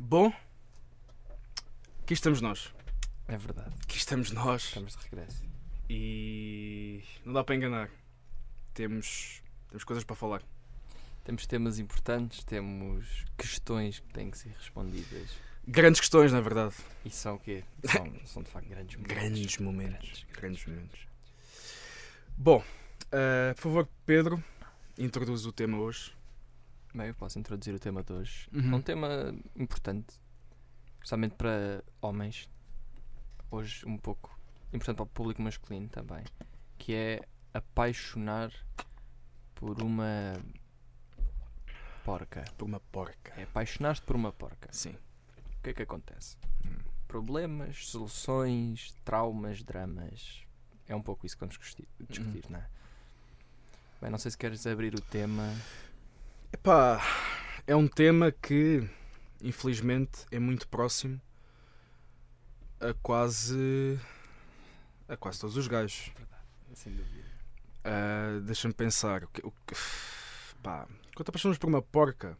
[0.00, 0.32] Bom,
[2.02, 2.72] aqui estamos nós.
[3.26, 3.74] É verdade.
[3.82, 4.62] Aqui estamos nós.
[4.62, 5.42] Estamos de regresso.
[5.90, 7.90] E não dá para enganar.
[8.72, 10.42] Temos, temos coisas para falar.
[11.24, 15.30] Temos temas importantes, temos questões que têm que ser respondidas.
[15.66, 16.76] Grandes questões, na verdade.
[17.04, 17.64] E são o quê?
[17.84, 19.16] São, são de facto grandes momentos.
[19.16, 19.98] Grandes momentos.
[19.98, 21.00] Grandes, Grandes momentos.
[22.36, 22.64] Bom,
[23.10, 24.42] eh, por favor, Pedro,
[24.96, 26.16] introduz o tema hoje.
[26.94, 28.48] Bem, eu posso introduzir o tema de hoje.
[28.52, 28.72] Uhum.
[28.72, 30.18] É um tema importante,
[30.94, 32.48] especialmente para homens.
[33.50, 34.38] Hoje, um pouco
[34.72, 36.24] importante para o público masculino também.
[36.78, 38.52] Que é apaixonar
[39.54, 40.34] por uma
[42.04, 42.44] porca.
[42.56, 43.34] Por uma porca.
[43.36, 44.68] É apaixonar-te por uma porca.
[44.72, 44.96] Sim.
[45.58, 46.36] O que é que acontece?
[46.64, 46.78] Hum.
[47.06, 50.42] Problemas, soluções, traumas, dramas.
[50.86, 52.66] É um pouco isso que vamos discutir, discutir não é?
[54.00, 55.54] Bem, não sei se queres abrir o tema.
[56.52, 57.00] Epá,
[57.66, 58.88] é um tema que,
[59.42, 61.20] infelizmente, é muito próximo
[62.80, 63.98] a quase.
[65.08, 66.10] a quase todos os gajos.
[66.74, 67.26] Sem dúvida.
[67.84, 69.24] Ah, Deixa-me pensar.
[69.24, 69.74] O que, o que-
[70.62, 72.36] pá, quando apaixonas por uma porca,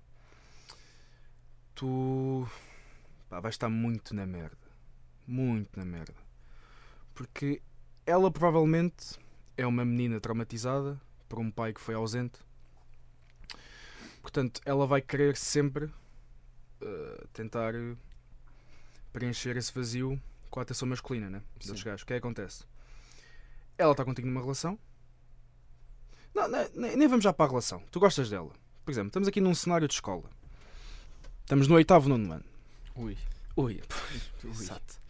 [1.74, 2.46] tu
[3.28, 4.56] pá, vais estar muito na merda.
[5.26, 6.14] Muito na merda.
[7.14, 7.60] Porque
[8.06, 9.18] ela provavelmente
[9.56, 12.38] é uma menina traumatizada por um pai que foi ausente.
[14.28, 15.90] Portanto, ela vai querer sempre
[16.82, 17.72] ah, tentar
[19.10, 20.20] preencher esse vazio
[20.50, 21.42] com a atenção masculina, né?
[21.56, 21.84] Dos Sim.
[21.84, 22.02] gajos.
[22.02, 22.64] O que é que acontece?
[23.78, 24.78] Ela está contigo numa relação.
[26.34, 27.82] Não, não, nem, nem vamos já para a relação.
[27.90, 28.52] Tu gostas dela.
[28.84, 30.28] Por exemplo, estamos aqui num cenário de escola.
[31.40, 32.44] Estamos no oitavo, nono ano.
[32.96, 33.16] Ui.
[33.56, 33.80] Ui,
[34.44, 34.50] Ui.
[34.50, 35.00] exato.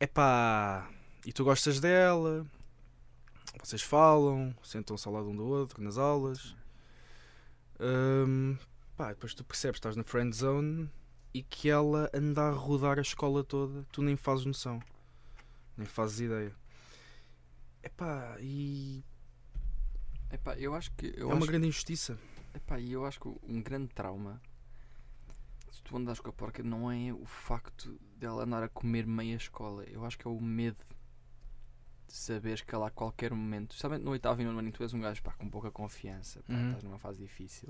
[0.00, 0.90] Epá,
[1.26, 2.46] e tu gostas dela,
[3.62, 6.56] vocês falam, sentam-se ao lado um do outro nas aulas.
[7.84, 8.56] Hum,
[8.96, 10.90] pá, depois tu percebes, estás na friend zone
[11.34, 14.80] e que ela anda a rodar a escola toda, tu nem fazes noção,
[15.76, 16.54] nem fazes ideia.
[17.82, 19.04] Epá, e
[20.34, 21.12] Epá, eu acho que.
[21.16, 22.18] Eu é uma acho, grande injustiça.
[22.54, 24.40] epá, e eu acho que um grande trauma.
[25.70, 29.36] Se tu andas com a porca, não é o facto dela andar a comer meia
[29.36, 29.84] escola.
[29.84, 30.84] Eu acho que é o medo
[32.06, 35.00] de saberes que a qualquer momento, especialmente no oitavo e nono ano, tu és um
[35.00, 36.66] gajo pá, com pouca confiança, pá, Uhum.
[36.68, 37.68] estás numa fase difícil.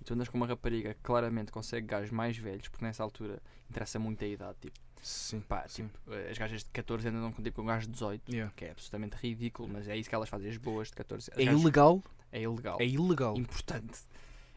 [0.00, 3.42] E tu andas com uma rapariga que claramente consegue gajos mais velhos, porque nessa altura
[3.68, 4.56] interessa muito a idade.
[4.60, 5.86] Tipo, Sim, pá, sim.
[5.88, 8.32] tipo, eh, as gajas de 14 andam com, tipo, com um gajo de 18.
[8.32, 8.52] Yeah.
[8.56, 11.38] que é absolutamente ridículo, mas é isso que elas fazem, as boas de 14 as
[11.38, 12.02] É ilegal?
[12.32, 13.36] é ilegal, É ilegal.
[13.36, 14.00] importante.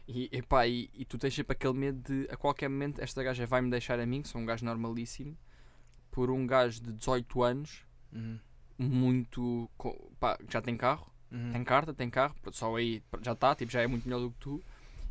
[0.06, 3.46] E, epá, e, e tu tens sempre aquele medo de a qualquer momento esta gaja
[3.46, 5.36] vai-me deixar a mim, que sou um gajo normalíssimo,
[6.10, 8.38] por um gajo de 18 anos, Uhum,
[8.78, 9.70] muito.
[10.18, 11.52] pá, já tem carro, uhum.
[11.52, 14.38] tem carta, tem carro, só aí já está, tipo, já é muito melhor do que
[14.38, 14.62] tu,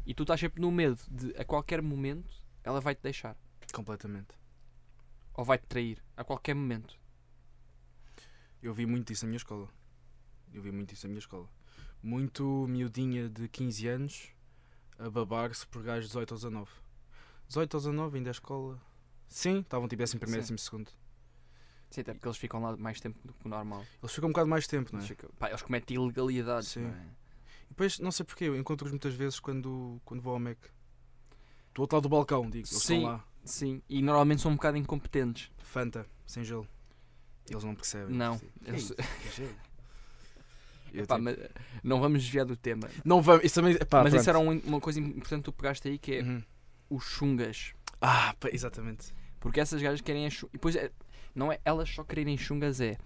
[0.06, 2.34] e tu estás sempre no medo de a qualquer momento
[2.64, 3.36] ela vai-te deixar,
[3.74, 4.30] Completamente.
[5.34, 7.00] ou vai-te trair, a qualquer momento.
[8.62, 9.68] Eu vi muito isso na minha escola.
[10.54, 11.50] Eu vi muito isso na minha escola.
[12.04, 14.30] Muito miudinha de 15 anos
[15.00, 16.72] a babar-se por gajos de 18 ou 19.
[17.48, 18.80] 18 ou 19 ainda é escola.
[19.28, 20.54] Sim, estavam tipo assim primeiro, Sim.
[20.54, 20.92] décimo segundo.
[21.92, 23.86] Sim, até porque eles ficam lá mais tempo do que o normal.
[24.02, 25.04] Eles ficam um bocado mais tempo, não é?
[25.04, 26.82] Eles, ficam- pá, eles cometem ilegalidades, Sim.
[26.82, 27.06] não é?
[27.66, 30.58] E depois, não sei porquê, eu encontro-os muitas vezes quando, quando vou ao Mac.
[31.74, 32.58] Do outro lado do balcão, digo.
[32.68, 32.96] Eles Sim.
[32.98, 33.26] estão lá.
[33.44, 35.52] Sim, e normalmente são um bocado incompetentes.
[35.60, 36.68] Fanta, sem gelo.
[37.50, 38.16] Eles não percebem.
[38.16, 38.94] Não, eles-
[40.94, 41.38] Epá, mas
[41.84, 42.90] não vamos desviar do tema.
[43.06, 43.46] Não vamos.
[43.46, 43.74] Isso também.
[43.76, 44.22] Epá, mas pronto.
[44.22, 46.44] isso era um- uma coisa importante que tu pegaste aí que é Uhum.
[46.90, 47.74] os chungas.
[48.02, 49.14] Ah, pá, exatamente.
[49.40, 50.50] Porque essas gajas querem as chungas.
[50.54, 50.92] E depois é,
[51.36, 52.98] não é elas só quererem chungas, é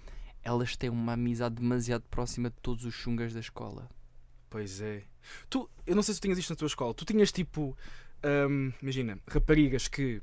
[0.44, 3.90] elas têm uma amizade demasiado próxima de todos os chungas da escola.
[4.50, 5.02] Pois é.
[5.50, 6.94] Tu, eu não sei se tu tinhas isto na tua escola.
[6.94, 7.75] Tu tinhas tipo.
[8.50, 10.22] hum, imagina, raparigas que.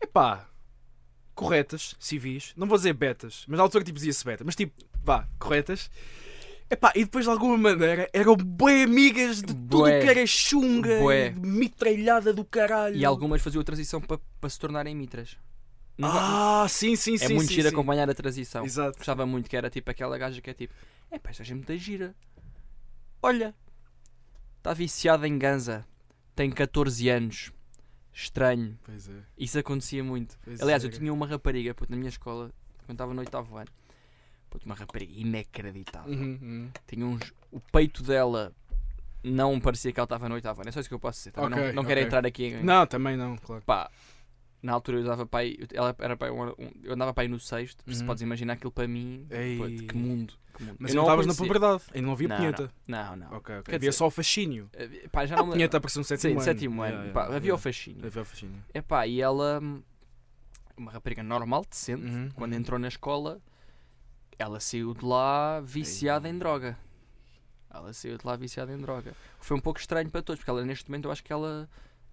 [0.00, 0.48] Epá.
[1.34, 2.52] Corretas, civis.
[2.56, 4.44] Não vou dizer betas, mas na altura tipo dizia-se beta.
[4.44, 5.90] Mas tipo, vá, corretas.
[6.70, 10.00] Epá, e depois de alguma maneira eram bem amigas de tudo Bué.
[10.00, 11.00] que era chunga,
[11.42, 12.96] mitralhada do caralho.
[12.96, 15.36] E algumas faziam a transição para para se tornarem mitras.
[16.02, 17.24] Ah, sim, sim, sim.
[17.24, 17.74] é muito sim, gira sim.
[17.74, 18.64] acompanhar a transição.
[18.64, 18.96] Exato.
[18.98, 20.74] Gostava muito que era tipo aquela gaja que é tipo:
[21.10, 22.14] É pá, esta gente muito gira.
[23.22, 23.54] Olha,
[24.58, 25.86] está viciada em ganza,
[26.34, 27.52] tem 14 anos.
[28.12, 28.78] Estranho.
[28.82, 29.12] Pois é.
[29.38, 30.38] Isso acontecia muito.
[30.44, 30.86] Pois Aliás, é.
[30.86, 32.50] eu tinha uma rapariga puto, na minha escola,
[32.84, 33.68] quando estava no oitavo ano.
[34.48, 36.12] Puto, uma rapariga inacreditável.
[36.12, 36.70] Uhum, uhum.
[36.86, 37.32] Tinha uns.
[37.52, 38.52] O peito dela
[39.22, 40.68] não parecia que ela estava no oitavo ano.
[40.70, 41.32] É só isso que eu posso dizer.
[41.32, 42.06] Também Ok, não, não quero ok.
[42.06, 42.62] entrar aqui em.
[42.62, 43.62] Não, também não, claro.
[43.64, 43.90] Pá,
[44.62, 47.82] na altura eu para aí, ela era um- um- eu andava para aí no sexto,
[47.86, 48.06] Uhum.
[48.06, 49.56] podes imaginar aquilo para mim, Ei.
[49.56, 50.34] pô, que mundo.
[50.54, 50.76] que mundo.
[50.78, 52.70] Mas Eu não estavas na puberdade, ainda não havia Não, punheta.
[52.86, 53.26] Não, não.
[53.28, 53.62] Ok, ok.
[53.62, 54.68] Quer Havia dizer- só o fascínio.
[54.74, 56.44] Eh, Pá, já A não me punheta apareceu no Sim, sétimo ano.
[56.44, 56.92] sétimo ano.
[56.92, 57.54] Yeah, Pá, yeah, havia yeah.
[57.54, 58.06] o fascínio.
[58.06, 58.64] Havia o fascínio.
[58.74, 59.60] Epá, e ela,
[60.76, 62.58] uma rapariga normal, decente, Uhum, quando uhum.
[62.58, 63.40] entrou na escola,
[64.38, 66.76] ela saiu de lá viciada em droga.
[67.72, 69.14] Ela saiu de lá viciada em droga.
[69.38, 71.68] Foi um pouco estranho para todos, porque ela neste momento eu acho que ela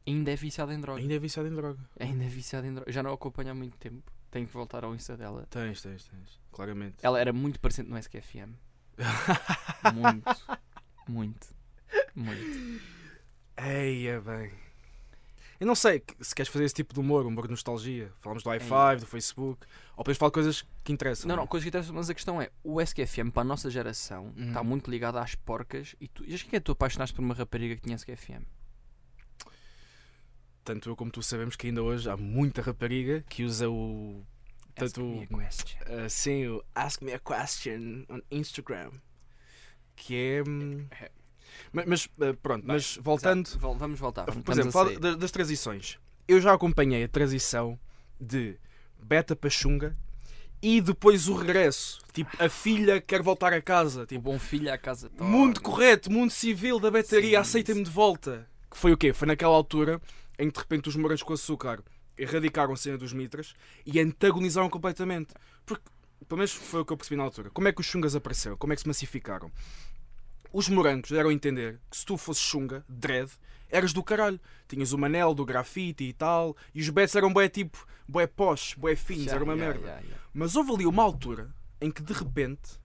[0.07, 1.00] ainda é viciada em droga.
[1.01, 1.80] Ainda é viciado em droga.
[2.00, 2.92] Ainda é viciada em droga.
[2.92, 4.12] Já não a acompanho há muito tempo.
[4.31, 5.45] Tenho que voltar ao Insta dela.
[5.50, 6.39] Tens, tens, tens.
[6.51, 6.95] Claramente.
[7.01, 8.54] Ela era muito parecente no SQFM.
[9.94, 10.59] Muito.
[11.07, 11.48] muito.
[12.15, 12.81] Muito.
[13.57, 14.51] Eia, bem.
[15.59, 18.12] Eu não sei se queres fazer esse tipo de humor, humor de nostalgia.
[18.19, 18.60] Falamos do Ei.
[18.60, 19.65] i5, do Facebook.
[19.95, 21.27] Ou depois falar de coisas que interessam.
[21.27, 24.33] Não, não, coisa que interessa, mas a questão é: o SQFM para a nossa geração
[24.38, 24.48] Uhum.
[24.50, 25.95] está muito ligado às porcas.
[26.00, 28.44] E tu, e acho que é que tu apaixonaste por uma rapariga que tinha SQFM?
[30.68, 34.22] Tanto eu como tu sabemos que ainda hoje há muita rapariga que usa o.
[34.75, 35.80] Ask Tanto me a question.
[36.06, 38.92] uh, sim, o Ask Me a Question on Instagram.
[39.96, 40.44] Que é.
[40.46, 41.10] hum, É.
[41.72, 43.48] Mas, mas, uh, pronto, mas voltando.
[43.48, 43.75] Exato.
[43.78, 44.25] Vamos voltar.
[44.25, 45.00] Por exemplo, a fala sair.
[45.00, 45.98] da- das transições.
[46.28, 47.80] Eu já acompanhei a transição
[48.20, 48.60] de
[49.02, 49.96] Beta para Xunga
[50.62, 52.00] e depois o regresso.
[52.12, 54.06] Tipo, a filha quer voltar a casa.
[54.06, 55.24] Tipo, bom filho à casa toda.
[55.24, 58.46] mundo correto, mundo civil da betaria, Sim, aceita-me de volta.
[58.70, 59.13] Que foi o quê?
[59.13, 60.02] Foi naquela altura
[60.38, 61.84] em que de repente os morangos com açúcar
[62.18, 63.54] erradicaram a cena dos mitras
[63.86, 65.34] e antagonizaram completamente.
[65.66, 65.84] Porque,
[66.28, 67.50] pelo menos foi o que eu percebi na altura.
[67.51, 68.57] Como é que os chungas apareceram?
[68.57, 69.51] Como é que se massificaram?
[70.51, 73.30] Os morangos deram a entender que se tu fosses chunga, dread,
[73.69, 74.39] eras do caralho.
[74.68, 78.74] Tinhas o manel do grafite e tal, e os betos eram bué tipo, bué posh,
[78.75, 80.01] bué fins, era uma já, merda.
[80.07, 80.18] já.
[80.34, 82.80] Mas houve ali uma altura em que de repente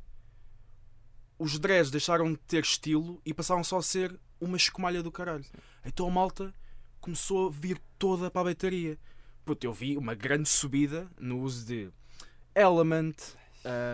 [1.39, 5.45] os dreads deixaram de ter estilo e passaram só a ser uma escumalha do caralho.
[5.85, 6.55] Então a malta
[7.03, 8.97] começou a vir toda para a bateria.
[9.45, 11.91] Puta, eu vi uma grande subida no uso de
[12.55, 13.17] Element,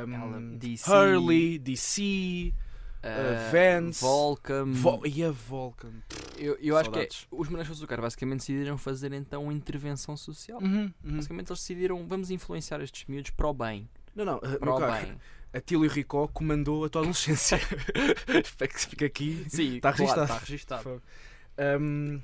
[0.07, 2.53] um, DC, Hurley, DC,
[2.99, 4.73] uh, Vans, Volcom.
[4.75, 5.95] Vo e a Vulcan.
[6.37, 10.15] Eu, eu acho que é, os morangos com açúcar basicamente decidiram fazer então uma intervenção
[10.15, 10.61] social.
[10.61, 11.17] Uhum, uhum.
[11.17, 13.89] Basicamente eles decidiram vamos influenciar estes miúdos para o bem.
[14.15, 15.17] Não, não, uh, Para o caro, bem.
[15.55, 17.59] Atílio Ricó comandou a tua adolescência.
[18.45, 19.47] Espero que fique aqui.
[19.49, 20.25] Sim, Tá claro, registado.
[20.25, 21.03] Está registado.
[21.81, 22.21] Um,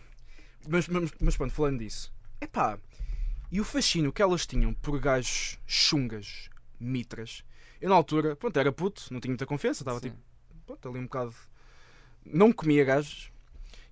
[0.69, 2.79] mas, mas, mas pronto, falando disso, epá,
[3.51, 6.49] e o fascínio que elas tinham por gajos chungas,
[6.81, 7.45] mitras,
[7.81, 10.17] eu na altura, pronto, era puto, não tinha muita confiança, estava tipo,
[10.67, 11.35] pronto, ali um bocado.
[12.25, 13.31] Não comia gajos.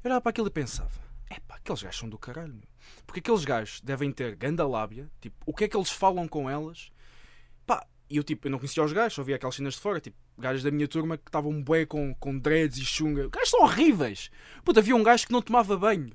[0.03, 0.91] Eu olhava para aquilo e pensava:
[1.31, 2.69] epá, aqueles gajos são do caralho, meu.
[3.07, 6.49] Porque aqueles gajos devem ter ganda lábia, tipo, o que é que eles falam com
[6.49, 6.91] elas?
[7.67, 10.01] Pá, e eu tipo, eu não conhecia os gajos, só via aquelas cenas de fora,
[10.01, 13.27] tipo, gajos da minha turma que estavam bué com, com dreads e chunga.
[13.27, 14.31] Os gajos são horríveis!
[14.65, 16.11] Puta, havia um gajo que não tomava banho.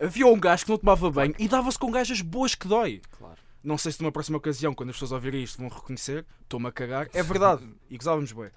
[0.00, 3.02] Havia um gajo que não tomava banho e dava-se com gajas boas que dói.
[3.18, 3.38] Claro.
[3.64, 6.24] Não sei se numa próxima ocasião, quando as pessoas ouvirem isto, vão reconhecer.
[6.42, 7.08] Estou-me a cagar.
[7.12, 7.68] É verdade.
[7.90, 8.52] E gozávamos bué.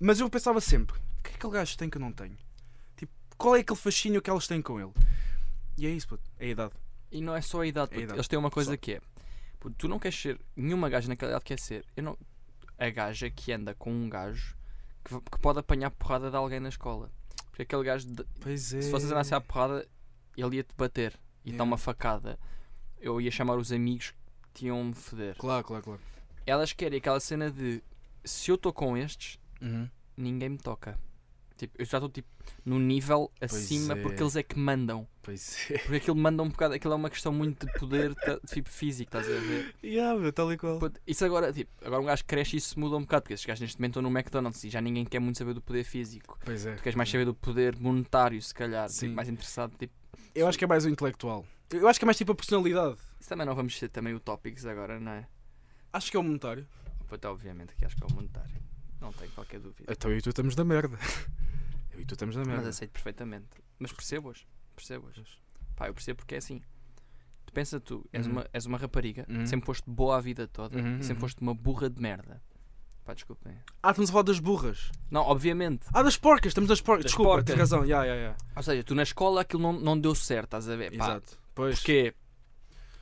[0.00, 2.36] Mas eu pensava sempre: o que é que aquele gajo tem que eu não tenho?
[2.96, 4.92] Tipo, qual é aquele fascínio que elas têm com ele?
[5.76, 6.22] E é isso, puto.
[6.38, 6.72] É a idade.
[7.12, 8.02] E não é só a idade, É a puto.
[8.04, 8.16] idade.
[8.18, 8.76] eles têm uma coisa Só.
[8.76, 9.00] que é
[9.60, 11.84] puto, tu não queres ser nenhuma gaja naquela idade quer ser.
[11.96, 12.18] Eu não,
[12.78, 14.56] a gaja que anda com um gajo
[15.04, 17.10] que, que pode apanhar porrada de alguém na escola.
[17.50, 18.82] Porque aquele gajo, de- Pois é.
[18.82, 19.86] se vocês andassem à porrada,
[20.36, 21.12] ele ia te bater
[21.44, 21.58] e Yeah.
[21.58, 22.38] dar uma facada.
[23.00, 25.36] Eu ia chamar os amigos que te iam me foder.
[25.36, 26.00] Claro, claro, claro.
[26.46, 27.82] Elas querem aquela cena de
[28.24, 29.88] se eu estou com estes, Uhum.
[30.16, 30.98] ninguém me toca.
[31.56, 32.26] Tipo, eu já estou tipo
[32.64, 34.02] no nível acima é.
[34.02, 35.06] porque eles é que mandam.
[35.22, 35.78] Pois é.
[35.78, 39.16] Porque aquilo manda um bocado, aquilo é uma questão muito de poder ta- tipo físico,
[39.16, 39.74] estás a ver?
[39.84, 40.80] Yeah, meu, tal e qual.
[41.06, 43.60] Isso agora, tipo, agora um gajo cresce e isso muda um bocado, porque esses gajos
[43.60, 46.38] neste momento estão no McDonald's e já ninguém quer muito saber do poder físico.
[46.44, 46.74] Pois é.
[46.74, 49.00] Tu queres mais saber do poder monetário, se calhar, Sim.
[49.06, 49.72] tipo, mais interessado.
[49.78, 49.94] Tipo,
[50.34, 51.46] Eu acho que é mais o intelectual.
[51.70, 52.96] Eu acho que é mais tipo a personalidade.
[53.18, 55.26] isso também não vamos ser também o tópicos agora, não é?
[55.92, 56.66] Acho que é o monetário.
[57.08, 58.54] Puto, obviamente que acho que é o monetário.
[59.00, 59.92] Não tenho qualquer dúvida.
[59.92, 60.98] Então eu e tu estamos na merda.
[61.92, 62.68] Eu e tu estamos na Mas merda.
[62.70, 63.46] aceito perfeitamente.
[63.78, 64.44] Mas percebo-as.
[64.74, 65.14] Percebo-as.
[65.76, 66.60] Pá, eu percebo porque é assim.
[67.46, 68.32] Tu pensa tu, és, Uhum.
[68.32, 69.46] uma, és uma rapariga, Uhum.
[69.46, 71.20] sempre foste boa a vida toda, Uhum, sempre uhum.
[71.20, 72.42] foste uma burra de merda.
[73.04, 73.54] Pá, desculpem.
[73.82, 74.90] Ah, estamos a falar das burras.
[75.10, 75.86] Não, obviamente.
[75.92, 77.04] Ah, das porcas, estamos das porcas.
[77.04, 77.46] Das Desculpa, porcas.
[77.46, 77.84] tens razão.
[77.84, 78.36] Ya, ya, ya.
[78.56, 80.96] Ou seja, tu na escola aquilo não, não deu certo, estás a ver?
[80.96, 81.38] Pá, Exato.
[81.54, 81.76] Pois.
[81.78, 82.14] Porque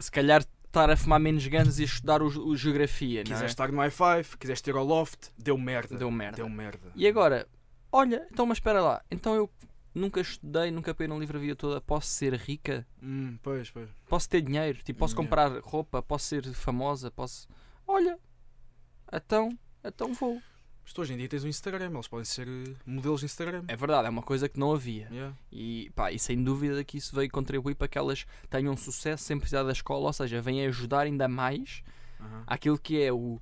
[0.01, 3.35] se calhar estar a fumar menos ganas e estudar o, o geografia, não é?
[3.35, 5.97] Quiseste estar no i5, quiseste ter ao loft, deu merda.
[5.97, 6.37] Deu merda.
[6.37, 6.91] Deu merda.
[6.97, 7.47] E agora,
[7.93, 9.51] olha, então mas espera lá, então eu
[9.95, 12.85] nunca estudei, nunca peguei num livro a vida toda, posso ser rica?
[13.03, 13.89] Hum, pois, pois.
[14.09, 14.79] Posso ter dinheiro?
[14.83, 15.23] Tipo, posso Yeah.
[15.29, 16.03] comprar roupa?
[16.03, 17.11] Posso ser famosa?
[17.11, 17.47] Posso...
[17.87, 18.19] Olha,
[19.13, 19.51] então,
[19.85, 20.41] então vou.
[20.85, 23.65] Mas tu hoje em dia tens o Instagram, eles podem ser eh, modelos de Instagram.
[23.69, 25.07] É verdade, é uma coisa que não havia.
[25.13, 25.37] Yeah.
[25.51, 29.39] E, pá, e sem dúvida que isso veio contribuir para que elas tenham sucesso sem
[29.39, 31.85] precisar da escola, ou seja, vem ajudar ainda mais
[32.47, 33.41] aquilo que é o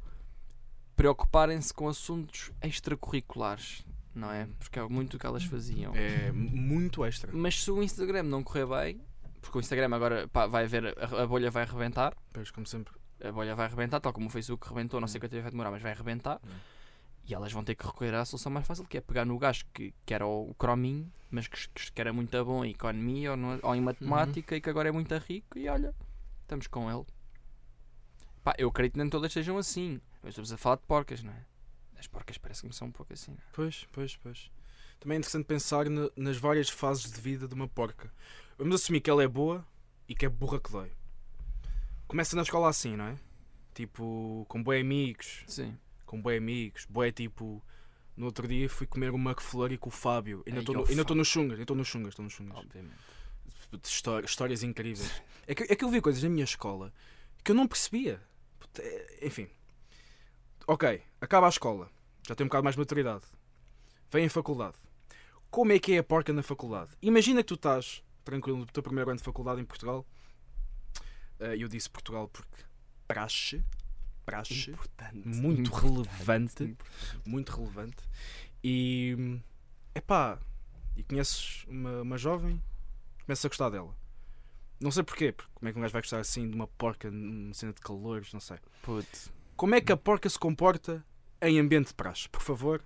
[0.96, 4.46] preocuparem-se com assuntos extracurriculares, não é?
[4.58, 5.94] Porque é muito o que elas faziam.
[5.94, 7.30] É muito extra.
[7.32, 9.00] Mas se o Instagram não correr bem,
[9.40, 12.94] porque o Instagram agora pá, vai haver, a, a bolha vai arrebentar, Pois, como sempre.
[13.22, 15.22] A bolha vai arrebentar, tal como o Facebook rebentou, não sei Hum.
[15.22, 16.40] quanto tempo vai demorar, mas vai arrebentar.
[16.44, 16.50] Hum.
[17.24, 19.64] E elas vão ter que recorrer à solução mais fácil, que é pegar no gajo
[19.74, 23.60] que, que era o crominho, mas que, que era muito bom em economia ou, no-
[23.62, 25.94] ou em matemática e que agora é muito rico, e olha,
[26.42, 27.04] estamos com ele.
[28.42, 31.32] Pá, eu acredito que nem todas sejam assim, mas estamos a falar de porcas, não
[31.32, 31.44] é?
[31.98, 33.32] As porcas parece-me são um pouco assim.
[33.32, 33.42] não é?
[33.52, 34.50] Pois, pois, pois.
[34.98, 38.10] Também é interessante pensar na- nas várias fases de vida de uma porca.
[38.58, 39.64] Vamos assumir que ela é boa
[40.08, 40.90] e que é burra que dói.
[42.10, 43.16] Começa na escola assim, não é?
[43.74, 45.76] Tipo, com boi amigos, Sim.
[46.04, 47.62] com boi amigos, boi tipo.
[48.16, 50.42] No outro dia fui comer um McFlurry com o Fábio.
[50.46, 52.56] Ainda Ai, estou no- ainda estou chungas, ainda estou nos chungas, estou nos chungas.
[52.58, 52.96] Obviamente.
[53.72, 55.22] de histó- histórias incríveis.
[55.46, 56.92] É que, é que eu vi coisas na minha escola
[57.42, 58.20] que eu não percebia.
[58.78, 59.48] É- Enfim.
[60.66, 61.88] Ok, acaba a escola.
[62.28, 63.24] Já tem um bocado mais de maturidade.
[64.12, 64.76] Vem a faculdade.
[65.50, 66.90] Como é que é a porca na faculdade?
[67.02, 70.06] Imagina que tu estás tranquilo no teu primeiro ano de faculdade em Portugal.
[71.40, 72.62] Eh, Eu disse Portugal porque
[73.08, 73.64] praxe.
[74.24, 74.70] Praxe.
[74.70, 75.26] Importante.
[75.26, 76.08] Muito Importante.
[76.08, 76.76] relevante.
[77.26, 77.96] Muito relevante.
[78.62, 79.40] E.
[79.94, 80.38] Epá.
[80.96, 82.62] E conheces uma, uma jovem,
[83.24, 83.96] começas a gostar dela.
[84.78, 87.10] Não sei porquê, porque como é que um gajo vai gostar assim de uma porca
[87.10, 88.58] numa cena de calores, não sei.
[88.82, 89.30] Puto.
[89.56, 91.04] Como é que a porca se comporta
[91.42, 92.28] em ambiente de praxe?
[92.28, 92.82] Por favor,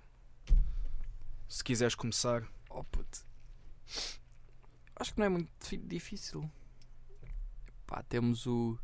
[1.47, 2.43] se quiseres começar.
[2.69, 3.25] Oh puto.
[4.95, 6.49] Acho que não é muito difícil.
[7.85, 8.77] Pá, temos o,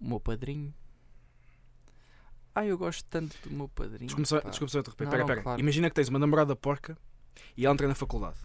[0.00, 0.74] o meu padrinho.
[2.54, 4.06] Ah, eu gosto tanto do meu padrinho.
[4.06, 4.50] Desculpa só, pá.
[4.50, 5.04] desculpa só interromper.
[5.04, 5.42] Não, Pera, não, pera.
[5.42, 5.60] claro.
[5.60, 6.98] Imagina que tens uma namorada porca
[7.56, 8.38] e ela entra na faculdade.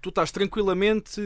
[0.00, 1.20] Tu estás tranquilamente,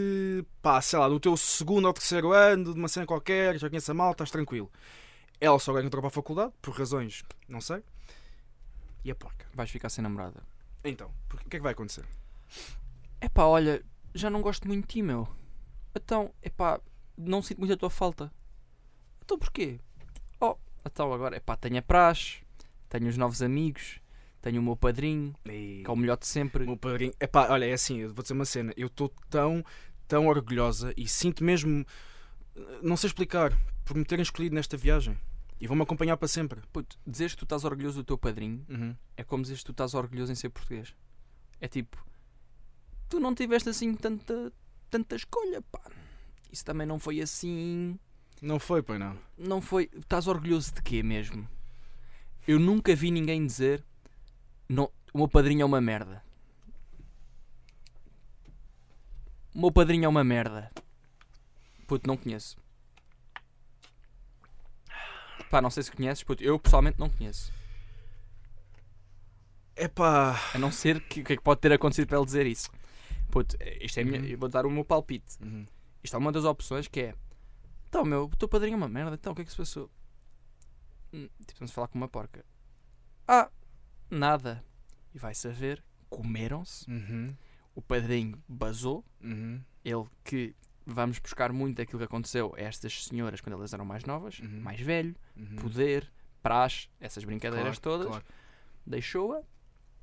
[0.62, 3.90] pá, sei lá, no teu segundo ou terceiro ano, de uma cena qualquer, já conheces
[3.90, 4.70] a mal, estás tranquilo.
[5.40, 7.82] Ela só agora entrou para a faculdade, por razões, não sei.
[9.04, 9.46] E a porca?
[9.54, 10.42] Vais ficar sem namorada.
[10.84, 12.04] Então, o que é que vai acontecer?
[13.20, 15.28] Epá, olha, já não gosto muito de ti, meu.
[15.94, 16.80] Então, epá,
[17.18, 18.32] não sinto muito a tua falta.
[19.24, 19.78] Então porquê?
[20.40, 22.38] Oh, então agora, epá, tenho a praxe,
[22.88, 24.00] tenho os novos amigos,
[24.40, 25.82] tenho o meu padrinho, E...
[25.84, 26.64] que é o melhor de sempre.
[26.64, 27.12] O meu padrinho.
[27.20, 28.72] Epá, olha, é assim, eu vou dizer uma cena.
[28.76, 29.64] Eu estou tão,
[30.06, 31.84] tão orgulhosa e sinto mesmo.
[32.82, 33.52] Não sei explicar,
[33.84, 35.18] por me terem escolhido nesta viagem.
[35.60, 36.60] E vão-me acompanhar para sempre.
[36.72, 38.94] Puto, dizeres que tu estás orgulhoso do teu padrinho Uhum.
[39.16, 40.94] é como dizeres que tu estás orgulhoso em ser português.
[41.60, 41.98] É tipo,
[43.08, 44.52] tu não tiveste assim tanta,
[44.88, 45.80] tanta escolha, pá.
[46.50, 47.98] Isso também não foi assim.
[48.40, 49.16] Não foi, pois não.
[49.36, 49.90] Não foi.
[49.96, 51.48] Estás orgulhoso de quê mesmo?
[52.46, 53.84] Eu nunca vi ninguém dizer
[54.68, 56.22] não, o meu padrinho é uma merda.
[59.54, 60.70] O meu padrinho é uma merda.
[61.86, 62.56] Puto, não conheço.
[65.50, 66.42] Pá, não sei se conheces, puto.
[66.44, 67.52] Eu pessoalmente não conheço.
[69.76, 70.38] Epá.
[70.54, 72.70] A não ser que o que é que pode ter acontecido para ele dizer isso.
[73.30, 74.26] Puto, isto é a minha, Uhum.
[74.26, 75.36] eu vou dar o meu palpite.
[75.42, 75.66] Uhum.
[76.02, 77.14] Isto é uma das opções que é
[77.88, 79.90] Então, meu, o teu padrinho é uma merda, então o que é que se passou?
[81.12, 82.44] Hum, Tipo, vamos falar com uma porca.
[83.26, 83.50] Ah,
[84.10, 84.62] nada.
[85.14, 86.90] E vai saber, comeram-se.
[86.90, 87.34] Uhum.
[87.74, 89.04] O padrinho basou.
[89.22, 89.60] Uhum.
[89.84, 94.04] Ele que vamos buscar muito aquilo que aconteceu a estas senhoras quando elas eram mais
[94.04, 94.60] novas, Uhum.
[94.60, 95.56] mais velho, Uhum.
[95.56, 96.10] poder,
[96.42, 98.06] praxe, essas brincadeiras Claro, todas.
[98.08, 98.24] claro.
[98.86, 99.42] Deixou-a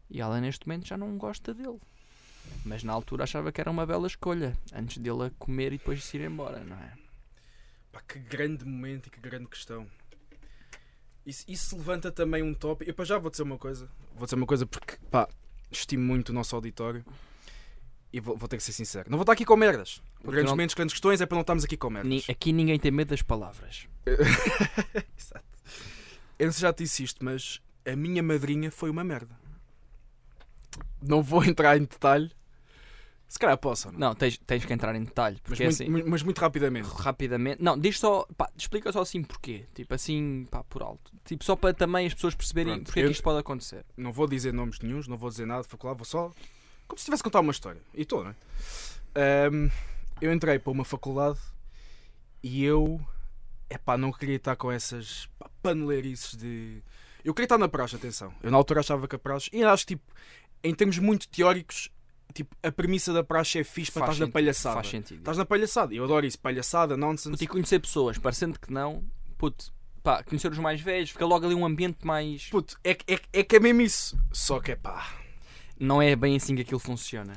[0.09, 1.79] e ela neste momento já não gosta dele.
[2.63, 6.03] Mas na altura achava que era uma bela escolha, antes dele a comer e depois
[6.03, 6.93] se ir embora, não é?
[7.91, 9.87] Pá, que grande momento e que grande questão.
[11.25, 12.89] Isso, isso levanta também um tópico.
[12.89, 13.89] Eu para já vou dizer uma coisa.
[14.15, 15.27] Vou dizer uma coisa porque, pá,
[15.71, 17.05] estimo muito o nosso auditório.
[18.13, 19.09] E vou, vou ter que ser sincero.
[19.09, 20.01] Não vou estar aqui com merdas.
[20.15, 22.09] Porque Grandes não- momentos, grandes questões é para não estarmos aqui com merdas.
[22.09, 23.87] Ni- Aqui ninguém tem medo das palavras.
[25.17, 25.45] Exato.
[26.39, 29.35] Eu não sei se já te disse isto, mas a minha madrinha foi uma merda.
[31.01, 32.31] Não vou entrar em detalhe.
[33.27, 33.99] Se calhar posso, não?
[33.99, 36.87] Não, tens, tens que entrar em detalhe, mas, porque é muito, assim, mas muito rapidamente.
[36.87, 37.61] rapidamente.
[37.61, 39.65] Não, diz só, pá, explica só assim porquê.
[39.73, 41.11] Tipo assim, pá, por alto.
[41.25, 43.83] Tipo, só para também as pessoas perceberem Pronto, porque é que isto pode acontecer.
[43.97, 46.31] Não vou dizer nomes nenhums, não vou dizer nada de faculdade, vou só.
[46.87, 47.81] Como se estivesse a contar uma história.
[47.95, 48.35] E estou, não é?
[49.47, 49.69] Ahm,
[50.21, 51.39] eu entrei para uma faculdade
[52.43, 53.01] e eu.
[53.67, 56.83] Epá, não queria estar com essas pá, paneleirices de.
[57.23, 58.31] Eu queria estar na praxe, atenção.
[58.43, 59.49] Eu na altura achava que a praxe.
[59.51, 60.13] E acho que, tipo,
[60.65, 61.89] em termos muito teóricos,
[62.33, 64.75] tipo, a premissa da praxe é fixe para estás na palhaçada.
[64.75, 65.19] Faz sentido.
[65.19, 65.93] Estás na palhaçada.
[65.93, 67.29] Eu adoro isso, palhaçada, nonsense.
[67.31, 69.03] Puto, e conhecer pessoas, parecendo que não,
[69.37, 69.71] puto,
[70.03, 72.47] pá, conhecer os mais velhos, fica logo ali um ambiente mais.
[72.49, 74.19] Puto, é, que- é, é que é mesmo isso.
[74.31, 75.07] Só que é pá.
[75.79, 77.33] Não é bem assim que aquilo funciona.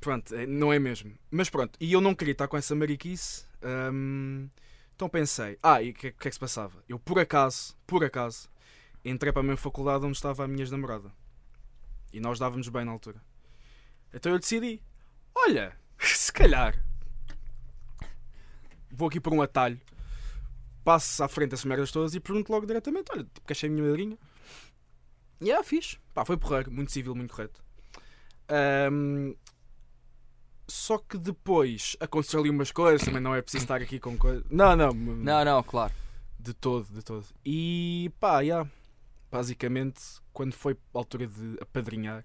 [0.00, 1.12] Pronto, é- não é mesmo.
[1.30, 3.44] Mas pronto, e eu não queria estar com essa mariquice.
[3.92, 4.48] hum,
[4.96, 6.82] então pensei, ah, e o que, é- que é que se passava?
[6.88, 8.48] Eu, por acaso, por acaso,
[9.04, 11.12] entrei para a mesma faculdade onde estava a minha namorada.
[12.12, 13.22] E nós dávamos bem na altura.
[14.12, 14.82] Então eu decidi,
[15.34, 16.74] olha, se calhar
[18.90, 19.80] vou aqui por um atalho,
[20.84, 23.70] passo à frente essas merdas todas e pergunto logo diretamente, olha, tipo, queres ser a
[23.70, 24.18] minha madrinha?
[25.40, 25.98] E yeah, fiz.
[26.14, 27.62] Pá, foi porreiro, muito civil, muito correto.
[28.92, 29.34] Hum,
[30.68, 34.44] só que depois aconteceu ali umas coisas, também não é preciso estar aqui com coisas.
[34.50, 35.92] Não, não, Não, não, claro.
[36.38, 37.26] de todo, de todo.
[37.44, 38.68] E pá, yeah,
[39.32, 42.22] basicamente, quando foi a altura de apadrinhar,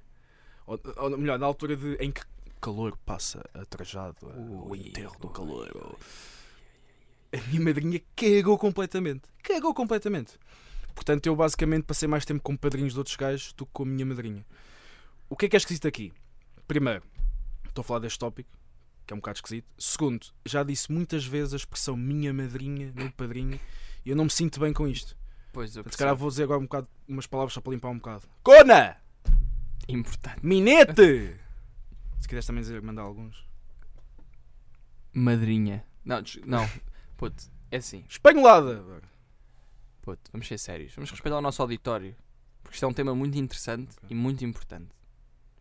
[0.67, 2.21] ou, ou melhor, na altura de, em que
[2.59, 5.97] calor passa atrajado o Ui, enterro do calor,
[7.33, 9.21] a minha madrinha cagou completamente.
[9.41, 10.37] Cagou completamente.
[10.93, 13.85] Portanto, eu basicamente passei mais tempo com padrinhos de outros gajos do que com a
[13.85, 14.45] minha madrinha.
[15.29, 16.11] O que é que é esquisito aqui?
[16.67, 17.03] Primeiro,
[17.65, 18.49] estou a falar deste tópico,
[19.05, 19.67] que é um bocado esquisito.
[19.77, 23.59] Segundo, já disse muitas vezes a expressão minha madrinha, meu padrinho,
[24.05, 25.15] e eu não me sinto bem com isto.
[25.51, 27.97] Pois eu Se calhar vou dizer agora um bocado, umas palavras só para limpar um
[27.97, 28.23] bocado.
[28.43, 28.97] Cona!
[29.87, 30.39] Importante.
[30.45, 31.35] Minete!
[32.19, 33.47] Se quiseres também dizer, mandar alguns.
[35.13, 35.83] Madrinha.
[36.05, 36.69] Não, não.
[37.17, 38.03] Puto, é assim.
[38.07, 38.83] Espanholada!
[40.01, 40.93] Puto, vamos ser sérios.
[40.95, 42.15] Vamos respeitar o nosso auditório.
[42.63, 44.89] Porque isto é um tema muito interessante e muito importante.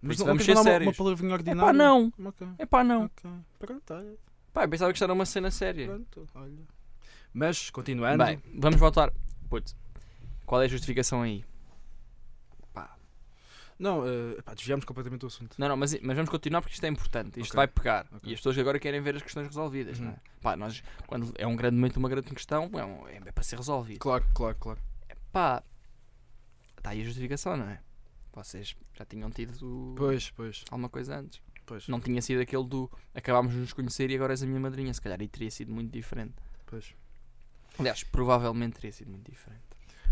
[0.01, 0.89] Por isso não- vamos ser tens uma- sérios.
[0.99, 1.63] Uma palavrinha É ordinária?
[1.63, 2.13] pá, não.
[2.25, 3.05] Ok, É pá, não.
[3.07, 3.31] ok.
[3.59, 4.17] Pronto, olha.
[4.53, 5.87] Pá, eu pensava que isto era uma cena séria.
[5.87, 6.63] Pronto, olha.
[7.33, 8.23] Mas, continuando.
[8.25, 9.13] Bem, vamos voltar.
[9.49, 9.75] Puto,
[10.45, 11.45] qual é a justificação aí?
[12.73, 12.97] Pá.
[13.79, 15.55] Não, eh, pá, desviámos completamente do assunto.
[15.59, 17.41] Não, não, mas, mas vamos continuar porque isto é importante.
[17.41, 17.57] Isto Ok.
[17.57, 18.07] vai pegar.
[18.13, 18.31] Ok.
[18.31, 20.07] E as pessoas agora querem ver as questões resolvidas, Uhum.
[20.07, 20.17] não é?
[20.41, 23.57] Pá, nós, quando é um grande momento, uma grande questão, é, um- é para ser
[23.57, 23.99] resolvido.
[24.01, 24.81] Claro, claro, claro.
[25.33, 25.63] Pá,
[26.79, 27.81] está aí a justificação, não é?
[28.33, 31.41] Vocês já tinham tido Pois, pois, alguma coisa antes.
[31.65, 31.89] pois.
[31.89, 34.93] Não tinha sido aquele do acabámos de nos conhecer e agora és a minha madrinha.
[34.93, 36.35] Se calhar aí teria sido muito diferente.
[36.67, 36.95] pois.
[37.79, 39.63] Aliás, provavelmente teria sido muito diferente.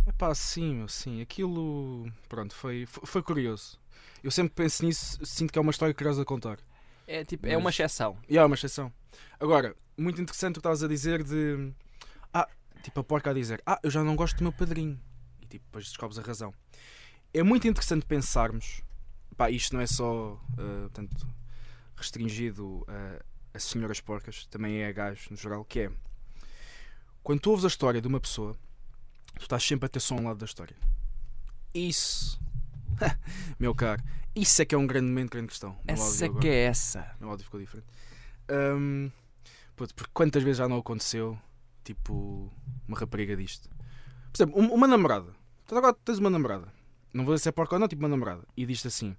[0.07, 1.21] É pá, sim, sim.
[1.23, 2.11] Aquilo.
[2.29, 3.81] Pronto, foi, foi, foi curioso.
[4.23, 6.59] Eu sempre penso nisso, sinto que é uma história curiosa a contar.
[7.07, 8.19] É tipo, é uma Mas- exceção.
[8.29, 8.93] E é uma exceção.
[9.39, 11.73] Agora, muito interessante o que estavas a dizer de.
[12.33, 12.49] Ah,
[12.83, 15.01] tipo a porca a dizer: Ah, eu já não gosto do meu padrinho.
[15.41, 16.53] E tipo, depois descobres a razão.
[17.33, 18.83] É muito interessante pensarmos.
[19.37, 20.39] Pá, isto não é só.
[20.59, 21.27] ah, portanto,
[21.97, 23.23] restringido a,
[23.55, 25.91] a senhoras porcas, também é a gajos no geral, que é.
[27.25, 28.57] Quando tu ouves a história de uma pessoa,
[29.37, 30.77] tu estás sempre a ter só um lado da história.
[31.75, 32.39] Isso.
[33.59, 34.03] meu caro,
[34.37, 35.77] isso é que é um grande momento, grande questão.
[35.87, 37.11] Essa que é essa.
[37.19, 37.87] Meu áudio ficou diferente.
[38.49, 39.09] Ahm,
[39.75, 41.37] puto, porque quantas vezes já não aconteceu,
[41.83, 42.53] tipo,
[42.87, 43.69] uma rapariga disto?
[44.31, 45.33] Por exemplo, um- uma namorada.
[45.67, 46.73] Tu agora tens uma namorada.
[47.13, 48.43] Não vou dizer se é porca ou não, tipo uma namorada.
[48.57, 49.17] E diz-te assim: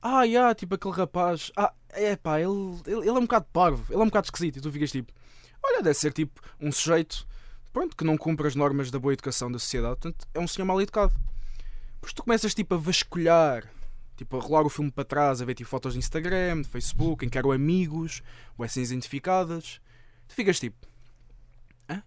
[0.00, 1.52] Ah, yeah, tipo aquele rapaz.
[1.56, 2.50] Ah, é pá, ele,
[2.86, 4.56] ele, ele é um bocado parvo, ele é um bocado esquisito.
[4.58, 5.12] E tu ficas tipo:
[5.66, 7.26] Olha, deve ser tipo um sujeito,
[7.72, 9.96] pronto, que não cumpre as normas da boa educação da sociedade.
[10.00, 11.14] Portanto, é um senhor mal educado.
[11.94, 13.68] Depois tu começas tipo a vasculhar
[14.16, 17.24] Tipo, a rolar o filme para trás, a ver tipo, fotos de Instagram, de Facebook,
[17.24, 18.22] em que eram amigos,
[18.56, 19.78] ou sem identificadas.
[20.26, 20.86] Tu ficas tipo.
[21.88, 22.02] Hã?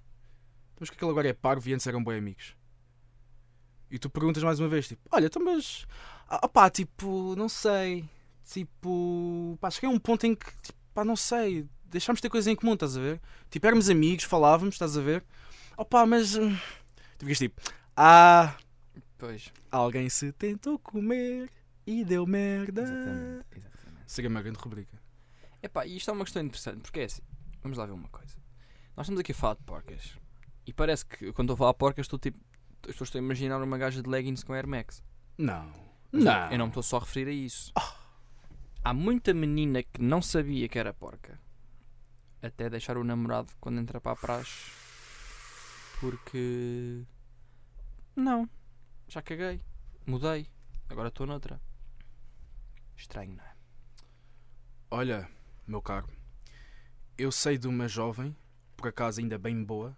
[0.80, 2.56] Mas que aquele agora é parvo e antes eram bem amigos.
[3.92, 5.86] E tu perguntas mais uma vez, tipo, olha, então mas.
[6.28, 8.10] Ah, pá, tipo, não sei.
[8.44, 9.56] Tipo.
[9.62, 11.68] Pá, cheguei a um ponto em que, tipo, pá, não sei.
[11.90, 13.22] Deixámos de ter coisas em comum, estás a ver?
[13.50, 15.24] Tipo, éramos amigos, falávamos, estás a ver?
[15.78, 16.36] Opá, mas.
[16.36, 16.56] hum,
[17.18, 17.62] Tu ficas tipo,
[17.98, 18.56] ah,
[19.18, 19.52] Pois.
[19.72, 21.50] alguém se tentou comer
[21.86, 22.82] e deu merda.
[22.84, 23.46] Exatamente.
[23.56, 24.04] Exatamente.
[24.08, 24.98] Seria uma grande rubrica.
[25.62, 27.22] Epá, e isto é uma questão interessante, porque é assim,
[27.62, 28.38] vamos lá ver uma coisa.
[28.96, 30.18] Nós estamos aqui a falar de porcas.
[30.66, 32.38] E parece que quando estou a falar porcas, estou tipo.
[32.82, 35.04] Pessoas estão a imaginar uma gaja de leggings com Air Max.
[35.38, 35.70] Não.
[36.12, 36.52] Mas Não.
[36.52, 37.74] Eu não me estou só a referir a isso.
[38.84, 41.38] Há muita menina que não sabia que era porca.
[42.42, 44.72] Até deixar o namorado quando entra para a praxe.
[46.00, 47.04] Porque.
[48.16, 48.50] Não.
[49.08, 49.62] Já caguei.
[50.06, 50.48] Mudei.
[50.90, 51.62] Agora estou noutra.
[52.96, 53.56] Estranho, não é?
[54.92, 55.30] Olha,
[55.68, 56.10] meu caro,
[57.18, 58.36] eu sei de uma jovem,
[58.76, 59.96] por acaso ainda bem boa,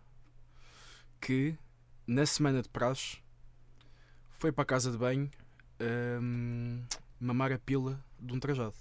[1.19, 1.57] que
[2.05, 3.19] na semana de praxe
[4.31, 5.31] foi para a casa de banho
[6.21, 6.83] hum,
[7.19, 8.75] mamar a pila de um trajado.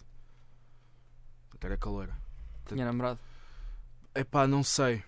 [1.55, 2.16] Até era caloura.
[2.66, 3.20] Tinha namorado.
[4.14, 5.03] Epá, não sei.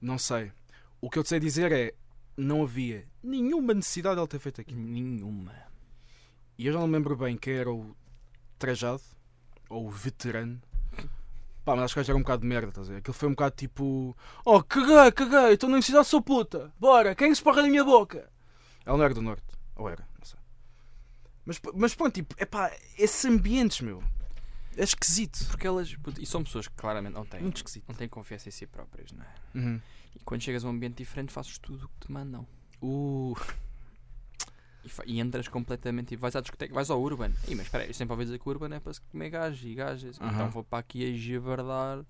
[0.00, 0.52] Não sei.
[1.00, 1.94] O que eu te sei dizer é
[2.36, 4.80] não havia nenhuma necessidade de ele ter feito aquilo.
[4.80, 5.54] Nenhuma.
[6.58, 7.96] E eu já não me lembro bem quem era o
[8.58, 9.02] trajado
[9.68, 10.60] ou o veterano.
[11.64, 12.98] Pá, mas acho que gajo era um bocado de merda, estás a ver?
[12.98, 14.16] Aquilo foi um bocado tipo.
[14.44, 16.72] Oh, caguei, caguei, estou na universidade, sou puta.
[16.78, 18.30] Bora, quem se porra na minha boca?
[18.84, 19.44] Ela não era do norte.
[19.74, 20.38] Ou era, não sei.
[21.44, 24.02] Mas, mas pronto, tipo, é pá, esses ambientes, meu.
[24.76, 25.46] É esquisito.
[25.48, 25.94] Porque elas.
[25.96, 27.40] puto, E são pessoas que claramente não têm.
[27.42, 27.84] Muito esquisito.
[27.88, 29.28] Não têm confiança em si próprias, não é?
[29.54, 29.80] Uhum.
[30.14, 32.46] E quando chegas a um ambiente diferente, fazes tudo o que te mandam.
[32.82, 33.34] Uh,
[34.84, 37.30] E, fa- e entras completamente e vais à discoteca, vais ao Urban.
[37.48, 39.30] Ih, mas espera aí, eu sempre ouvi dizer que o Urban é para se comer
[39.30, 40.20] gajos e gajas.
[40.20, 40.30] Aham.
[40.32, 42.04] Então vou para aqui a javardar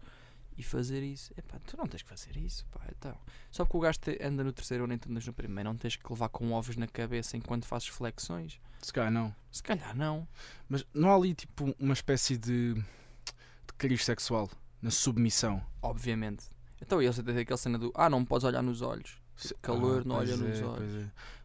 [0.56, 1.32] e fazer isso.
[1.36, 2.80] Epá, tu não tens que fazer isso, pá.
[2.96, 3.16] Então.
[3.50, 5.96] Só porque o gajo anda no terceiro ou nem tu andas no primeiro, não tens
[5.96, 8.58] que levar com ovos na cabeça enquanto fazes flexões.
[8.80, 9.34] se calhar não.
[9.50, 10.26] Se calhar não.
[10.68, 12.74] Mas não há ali, tipo, uma espécie de.
[12.74, 15.62] de cariz sexual na submissão.
[15.82, 16.46] Obviamente.
[16.80, 19.18] Então eles têm aquela cena do ah, não me podes olhar nos olhos.
[19.34, 20.92] Se- calor, não pois olha nos é, olhos.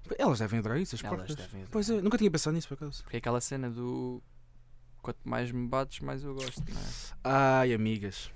[0.04, 0.22] pois é.
[0.22, 1.66] Elas devem adorar isso, as Elas devem.
[1.70, 3.04] Pois é, nunca tinha pensado nisso por acaso.
[3.04, 4.22] Porque é aquela cena do
[5.02, 6.86] quanto mais me bates, mais eu gosto, não é?
[7.24, 8.32] Ai, amigas.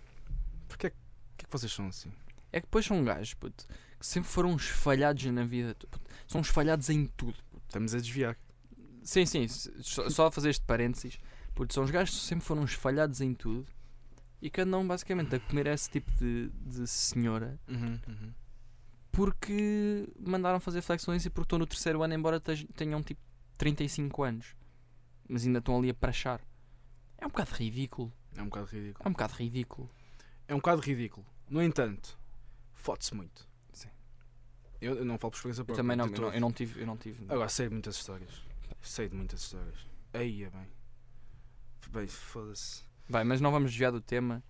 [0.68, 0.96] Porquê que,
[1.38, 2.12] que, que vocês são assim?
[2.52, 3.66] É que depois são gajos, puto,
[4.00, 5.76] que sempre foram uns falhados na vida.
[5.76, 6.00] puto.
[6.28, 7.38] São uns falhados em tudo.
[7.52, 7.66] puto.
[7.68, 8.38] Estamos a desviar.
[9.04, 11.20] Sim, sim, só, só a fazer este parênteses.
[11.54, 13.66] Puto, são os gajos que sempre foram uns falhados em tudo
[14.42, 18.34] e que andam basicamente a comer esse tipo de, de senhora Uhum, uhum.
[19.12, 22.40] porque mandaram fazer flexões e porque estão no terceiro ano, embora
[22.76, 23.22] tenham tipo
[23.58, 24.56] 35 anos,
[25.28, 26.42] mas ainda estão ali a prachar.
[27.18, 28.12] É um bocado ridículo.
[28.36, 29.06] É um bocado ridículo.
[29.06, 29.90] É um bocado ridículo.
[30.48, 31.26] É um bocado ridículo.
[31.50, 32.18] No entanto,
[32.74, 33.48] fode-se muito.
[33.72, 33.90] Sim.
[34.82, 35.84] Eu, eu não falo por experiência Eu própria.
[35.84, 36.82] também não, eu não, eu não tive.
[36.82, 38.44] Eu não tive Agora sei de muitas histórias.
[38.82, 39.88] Sei de muitas histórias.
[40.14, 40.68] Aí é bem.
[41.90, 42.84] Bem, foda-se.
[43.08, 44.44] Vai, mas não vamos desviar do tema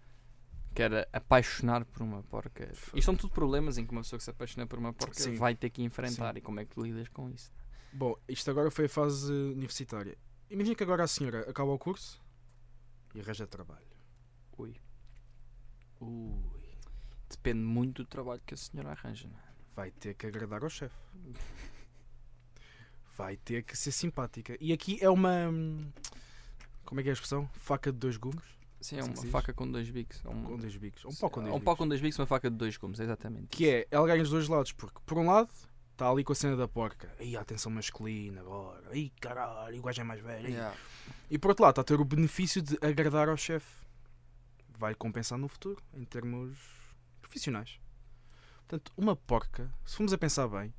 [0.74, 2.70] que era apaixonar por uma porca.
[2.72, 5.36] Isto são tudo problemas em que uma pessoa que se apaixona por uma porca Sim.
[5.36, 7.52] vai ter que enfrentar e como é que tu lidas com isso.
[7.94, 10.18] Bom, isto agora foi a fase universitária.
[10.50, 12.22] Imagina que agora a senhora acaba o curso
[13.14, 13.86] e arranja trabalho.
[14.58, 14.76] Ui.
[16.02, 16.34] Ui.
[17.30, 19.28] Depende muito do trabalho que a senhora arranja.
[19.28, 19.44] não é?
[19.76, 20.96] Vai ter que agradar ao chefe.
[23.18, 24.58] Vai ter que ser simpática.
[24.60, 25.48] E aqui é uma.
[25.50, 25.90] hum,
[26.84, 27.50] Como é que é a expressão?
[27.54, 28.44] Faca de dois gumes?
[28.82, 29.30] Sim, é Sim, uma sim.
[29.30, 30.22] faca com dois bicos.
[30.24, 31.06] É um, Com dois bicos.
[31.06, 31.66] Um pau com dois é um bicos.
[31.66, 33.48] pau com dois bicos, uma faca de dois gumes, exatamente.
[33.48, 35.50] Que é, ela ganha dos dois lados, porque por um lado
[35.94, 37.10] está ali com a cena da porca.
[37.20, 38.90] Aí a atenção masculina, bora.
[38.92, 40.50] Aí caralho, o gajo é mais velho.
[40.50, 40.76] Yeah.
[41.32, 43.85] E por outro lado está a ter o benefício de agradar ao chefe.
[44.78, 46.58] Vai compensar no futuro, em termos
[47.22, 47.80] profissionais.
[48.68, 50.74] Portanto, uma porca, se formos a pensar bem,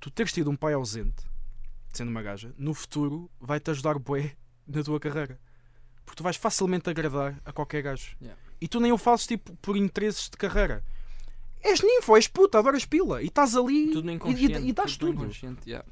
[0.00, 1.24] tu teres tido um pai ausente,
[1.92, 5.40] sendo uma gaja, no futuro vai-te ajudar bué na tua carreira.
[6.04, 8.16] Porque tu vais facilmente agradar a qualquer gajo.
[8.20, 8.40] Yeah.
[8.60, 10.84] E tu nem o fazes tipo por interesses de carreira.
[11.62, 13.22] És ninfo, és puta, adoras pila.
[13.22, 15.26] E estás ali Tudo e, e, e dás tudo.
[15.26, 15.58] tudo.
[15.66, 15.86] yeah.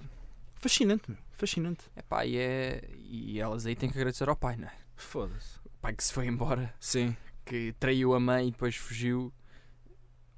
[0.57, 1.19] Fascinante, meu.
[1.33, 1.85] Fascinante.
[1.97, 4.73] Epá, e, é, e elas aí têm que agradecer ao pai, não é?
[4.95, 5.59] Foda-se.
[5.83, 6.73] Pai que se foi embora.
[6.81, 7.15] Sim.
[7.45, 9.33] que traiu a mãe e depois fugiu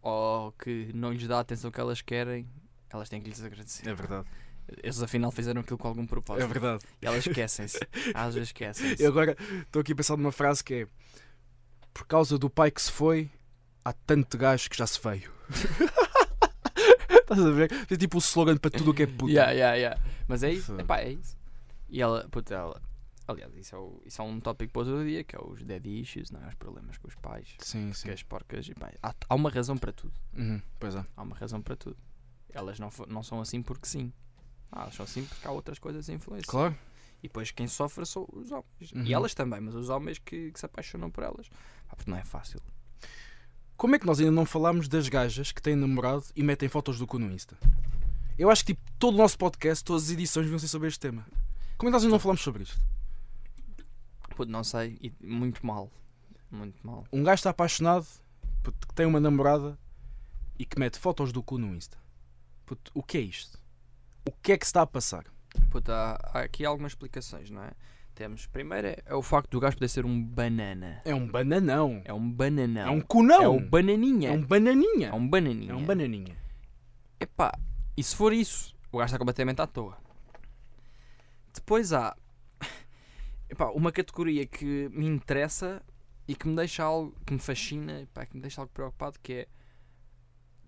[0.03, 2.49] ou que não lhes dá a atenção que elas querem,
[2.91, 3.87] elas têm que lhes agradecer.
[3.89, 4.27] É verdade.
[4.83, 6.49] Eles afinal fizeram aquilo com algum É propósito.
[6.49, 6.85] verdade.
[7.03, 7.79] E elas esquecem-se.
[8.15, 9.03] Às vezes esquecem-se.
[9.03, 10.87] Eu agora estou aqui a pensar numa frase que é
[11.93, 13.31] Por causa do pai que se foi,
[13.85, 15.31] há tanto gajo que já se veio.
[17.21, 17.71] Estás a ver?
[17.91, 19.31] É tipo o slogan para tudo o que é puta.
[19.33, 20.01] Yeah, yeah, yeah.
[20.29, 20.79] Mas é isso.
[20.79, 21.37] Epá, é isso.
[21.89, 22.83] E ela, puta, ela.
[23.27, 25.87] Aliás, isso é, o- isso é um tópico para outro dia, que é os dead
[25.87, 26.49] issues, não é?
[26.49, 27.55] os problemas com os pais.
[27.59, 28.11] Sim, sim.
[28.11, 28.69] as porcas.
[28.69, 30.13] epá, há, há uma razão para tudo.
[30.37, 31.05] Uhum, pois é.
[31.17, 31.97] Há uma razão para tudo.
[32.53, 34.13] Elas não, não são assim porque sim.
[34.71, 36.51] Ah, elas são assim porque há outras coisas a influenciar.
[36.51, 36.77] Claro.
[37.23, 38.93] E depois quem sofre são os homens.
[38.95, 39.05] Uhum.
[39.05, 41.49] E elas também, mas os homens que, que se apaixonam por elas.
[41.89, 42.61] Ah, porque não é fácil.
[43.77, 46.99] Como é que nós ainda não falámos das gajas que têm namorado e metem fotos
[46.99, 47.57] do cu no Insta?
[48.39, 51.01] Eu acho que tipo, todo o nosso podcast, todas as edições vão ser sobre este
[51.01, 51.27] tema.
[51.77, 52.79] Como é que nós ainda não falamos sobre isto?
[54.35, 54.99] Puto, não sei.
[55.01, 55.91] E muito mal.
[56.51, 57.05] Muito mal.
[57.13, 58.07] Um gajo está apaixonado,
[58.63, 59.79] puto, que tem uma namorada
[60.59, 61.99] e que mete fotos do cu no Insta.
[62.65, 63.59] Puto, o que é isto?
[64.27, 65.25] O que é que se está a passar?
[65.71, 67.73] Puto, há, há aqui algumas explicações, não é?
[68.15, 71.03] Temos, primeiro é, é o facto do gajo poder ser um banana.
[71.05, 72.01] É um bananão.
[72.05, 72.87] É um bananão.
[72.87, 73.43] É um cunão.
[73.43, 74.29] É um bananinha.
[74.29, 75.09] É um bananinha.
[75.09, 75.73] É um bananinha.
[75.73, 76.37] É um bananinha.
[77.19, 77.53] Epá,
[77.97, 79.99] e se for isso, o gajo está completamente à toa.
[81.53, 82.17] Depois há
[83.55, 85.81] epá, uma categoria que me interessa
[86.27, 89.33] e que me deixa algo, que me fascina, epá, que me deixa algo preocupado, que
[89.33, 89.49] é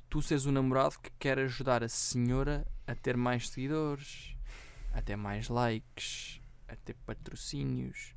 [0.09, 4.37] tu seres o namorado que quer ajudar a senhora a ter mais seguidores,
[4.95, 8.15] a ter mais likes, a ter patrocínios.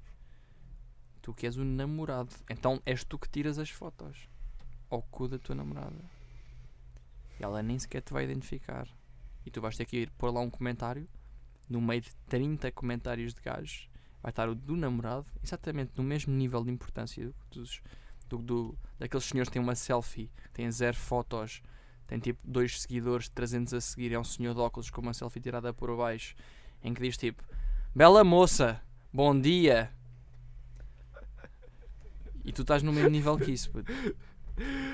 [1.22, 2.34] Tu que és o namorado.
[2.50, 4.30] Então és tu que tiras as fotos
[4.90, 6.00] ao cu da tua namorada.
[7.40, 8.88] E ela nem sequer te vai identificar.
[9.46, 11.08] E tu vais ter que ir pôr lá um comentário.
[11.68, 13.89] No meio de 30 comentários de gajos,
[14.22, 17.82] vai estar o do namorado, exatamente no mesmo nível de importância do- dos,
[18.28, 21.62] do, do- daqueles senhores que têm uma selfie, têm zero fotos,
[22.08, 25.40] tem tipo dois seguidores, 300 a seguir, é um senhor de óculos com uma selfie
[25.40, 26.36] tirada por baixo,
[26.84, 27.44] em que diz tipo:
[27.96, 28.82] Bela moça,
[29.14, 29.92] bom dia.
[32.46, 33.92] E tu estás no mesmo nível que isso, puto.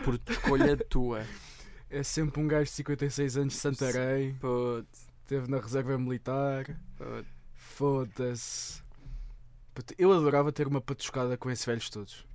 [0.03, 1.25] por escolha tua.
[1.89, 4.85] É sempre um gajo de 56 anos de Santarém, Puto,
[5.21, 6.65] esteve na reserva militar.
[7.53, 8.81] Foda-se.
[9.75, 12.25] Puto, Eu adorava ter uma patuscada com esses velhos todos.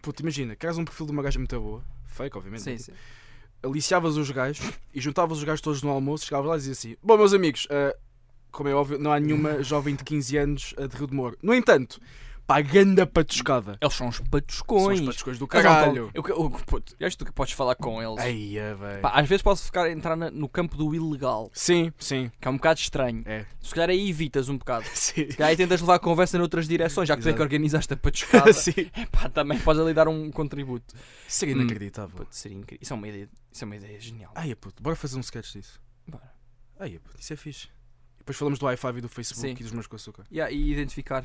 [0.00, 2.62] Puto, imagina, queres um perfil de uma gaja muito boa, fake, obviamente.
[2.62, 2.92] Sim, sim.
[3.62, 6.96] aliciavas os gajos e juntavas os gajos todos no almoço, chegavas lá e dizia assim:
[7.02, 7.94] Bom, meus amigos, ah,
[8.50, 11.36] como é óbvio, não há nenhuma jovem de 15 anos ah, de Rio de Moro.
[11.42, 12.00] No entanto,
[12.48, 13.76] pá, ganda patuscada.
[13.80, 14.98] Eles são os São patuscões.
[15.00, 16.10] os patuscões do caralho.
[16.14, 18.24] Eu, eu, puto, eu acho que tu podes falar com eles.
[18.24, 19.02] Eia, velho.
[19.02, 22.32] Pá, às vezes posso ficar entrar na- no campo do ilegal, Sim, sim.
[22.40, 23.22] que é um bocado estranho.
[23.26, 23.44] É.
[23.60, 24.84] Se calhar aí evitas um bocado.
[24.96, 25.30] Sim.
[25.30, 27.92] Se calhar aí tentas levar a conversa noutras direções, já que tu é que organizaste
[27.92, 28.50] a patuscada.
[28.56, 28.90] Sim.
[29.12, 30.94] pá, também podes ali dar um contributo.
[31.28, 31.60] Seria Hum.
[31.60, 32.16] inacreditável.
[32.16, 32.80] Puto, seria incrível.
[32.82, 34.32] Isso é uma ideia, isso é uma ideia genial.
[34.34, 35.78] Ai, puto, bora fazer um sketch disso.
[36.06, 36.32] Bora.
[36.80, 37.66] Ai, puto, isso é fixe.
[38.16, 39.60] E depois falamos do i5 e do Facebook Sim.
[39.60, 40.24] e dos meus com açúcar.
[40.32, 41.24] Yeah, e identificar.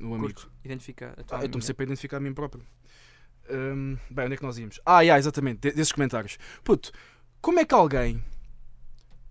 [0.00, 0.20] O amigo.
[0.34, 1.60] Curto, identifica a tua Ah, eu estou-me amiga.
[1.62, 2.64] sempre a identificar a mim próprio.
[3.48, 4.80] Hum, bem, onde é que nós íamos?
[4.84, 6.36] Ah, yeah, exatamente, de- desses comentários.
[6.64, 6.90] Puto,
[7.40, 8.22] como é que alguém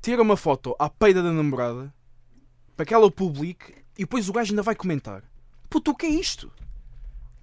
[0.02, 1.94] tira uma foto à peida da namorada
[2.76, 5.24] para que ela o publique e depois o gajo ainda vai comentar?
[5.70, 6.52] Puto, o que é isto?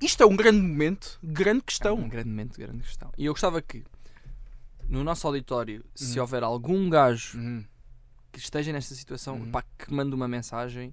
[0.00, 1.94] Isto é um grande momento, grande É questão.
[1.94, 3.12] um grande momento, grande questão.
[3.16, 3.84] E eu gostava que
[4.88, 6.22] no nosso auditório, se Uhum.
[6.22, 7.64] houver algum gajo Uhum.
[8.32, 9.50] que esteja nesta situação, Uhum.
[9.52, 10.92] pá, que mande uma mensagem,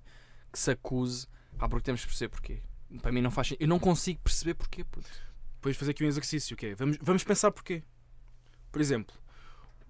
[0.51, 1.25] que se acuse,
[1.59, 2.61] pá, porque temos de perceber porquê.
[3.01, 3.61] Para mim não faz sentido.
[3.63, 5.07] Eu não consigo perceber porquê, puto.
[5.55, 7.83] Depois fazer aqui um exercício, que é, vamos, vamos pensar porquê.
[8.71, 9.13] Por exemplo,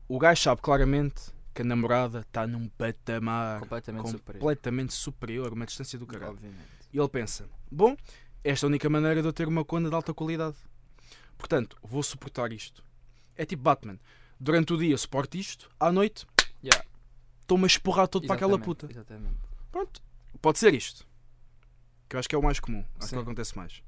[0.08, 1.22] o gajo sabe claramente
[1.54, 4.40] que a namorada está num patamar Completamente superior.
[4.42, 6.32] completamente superior, uma distância do caralho.
[6.34, 6.68] Obviamente.
[6.92, 7.96] E ele pensa: bom,
[8.44, 10.58] esta é a única maneira de eu ter uma conta de alta qualidade.
[11.38, 12.84] Portanto, vou suportar isto.
[13.36, 14.00] É tipo Batman.
[14.40, 16.26] Durante o dia suporto isto, à noite
[16.62, 16.86] Yeah.
[17.42, 18.92] estou-me a esporrar todo para aquela Exatamente, puta.
[18.92, 19.38] Exatamente.
[19.72, 20.02] Pronto,
[20.42, 21.08] pode ser isto.
[22.10, 22.84] Que eu acho que é o mais comum.
[22.98, 23.16] Acho Sim.
[23.18, 23.84] que acontece mais.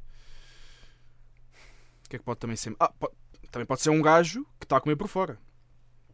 [2.05, 2.75] O que é que pode também ser?
[2.79, 3.11] Ah, po-
[3.51, 5.39] também pode ser um gajo que está a comer por fora.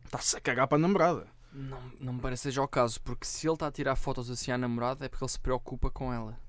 [0.06, 1.28] Está-se a cagar para a namorada.
[1.52, 4.52] Não, não me parece seja o caso, porque se ele está a tirar fotos assim
[4.52, 6.40] à namorada é porque ele se preocupa com ela.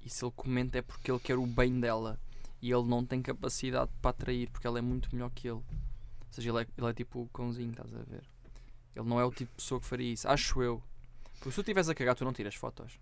[0.00, 2.18] E se ele comenta é porque ele quer o bem dela.
[2.62, 5.56] E ele não tem capacidade para atrair, porque ela é muito melhor que ele.
[5.58, 5.64] Ou
[6.30, 8.22] seja, ele é, ele é tipo o cãozinho, estás a ver?
[8.96, 10.28] Ele não é o tipo de pessoa que faria isso.
[10.28, 10.82] Acho eu.
[11.34, 12.98] Porque se tu estiveres a cagar, tu não tiras fotos.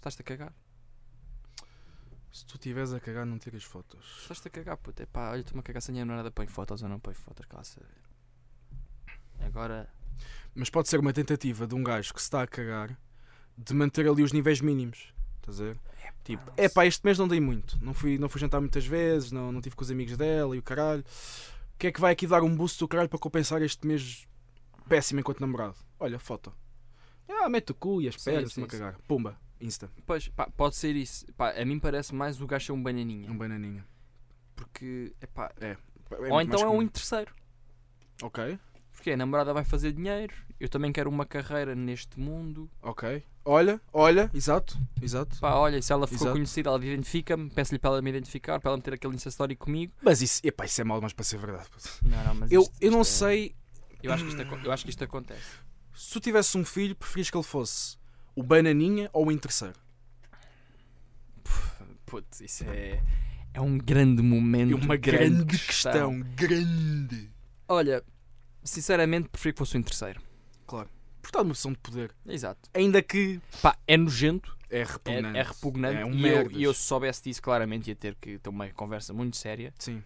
[0.00, 0.54] Estás-te a cagar.
[2.32, 4.02] Se tu estiveres a cagar, não tiras fotos.
[4.22, 5.02] estás-te a cagar, puto.
[5.02, 6.30] É pá, olha, estou-me a cagar sem dinheiro, não é nada.
[6.30, 7.66] Põe fotos ou não põe fotos, claro.
[9.40, 9.92] Agora.
[10.54, 12.98] Mas pode ser uma tentativa de um gajo que se está a cagar
[13.58, 15.12] de manter ali os níveis mínimos.
[15.36, 15.78] Estás a ver?
[16.24, 17.78] Tipo, não é pá, este mês não dei muito.
[17.84, 20.58] Não fui, não fui jantar muitas vezes, não, não tive com os amigos dela e
[20.58, 21.04] o caralho.
[21.74, 24.26] O que é que vai aqui dar um boost do caralho para compensar este mês
[24.88, 25.76] péssimo enquanto namorado?
[25.98, 26.54] Olha, foto.
[27.28, 28.98] Ah, mete o cu e as pernas, me a cagar.
[29.06, 29.90] Pumba, insta.
[30.06, 31.26] Pois, pá, pode ser isso.
[31.34, 33.30] Pá, a mim parece mais o gajo ser um bananinha.
[33.30, 33.84] Um bananinha.
[34.56, 35.76] Porque, epá, É
[36.10, 37.32] ou muito mais então é um interesseiro.
[38.22, 38.58] Ok,
[38.92, 40.34] Porque a namorada vai fazer dinheiro.
[40.58, 42.70] Eu também quero uma carreira neste mundo.
[42.82, 43.24] ok.
[43.42, 45.40] Olha, olha, exato, exato.
[45.40, 46.32] Pá, olha, se ela ficou Exato.
[46.36, 47.48] conhecida, ela identifica-me.
[47.48, 49.94] Peço-lhe para ela me identificar, para ela meter aquele Insta Story comigo.
[50.02, 51.66] Mas isso, epá, isso é mal, mas para ser verdade.
[52.02, 53.54] Não, não, mas Eu, isto- eu não isto é- sei,
[54.02, 55.42] Eu acho, que isto, eu acho que isto acontece.
[55.94, 57.96] se tu tivesse um filho, preferias que ele fosse
[58.34, 59.74] o bananinha ou o interesseiro?
[62.06, 63.00] Putz, isso é.
[63.52, 64.72] É um grande momento.
[64.72, 66.20] É uma grande, grande questão.
[66.34, 67.30] Grande.
[67.68, 68.02] Olha,
[68.64, 70.20] sinceramente, prefiro que fosse o interesseiro.
[70.66, 70.88] Porque
[71.24, 72.14] está numa posição de poder.
[72.26, 72.68] Exato.
[72.72, 74.56] Ainda que Pá, é nojento.
[74.70, 75.38] é É, repugnante.
[75.38, 75.96] é repugnante.
[76.00, 78.68] É um e, eu, e eu, se soubesse disso, claramente ia ter que ter uma
[78.70, 79.72] conversa muito séria.
[79.78, 80.02] Sim,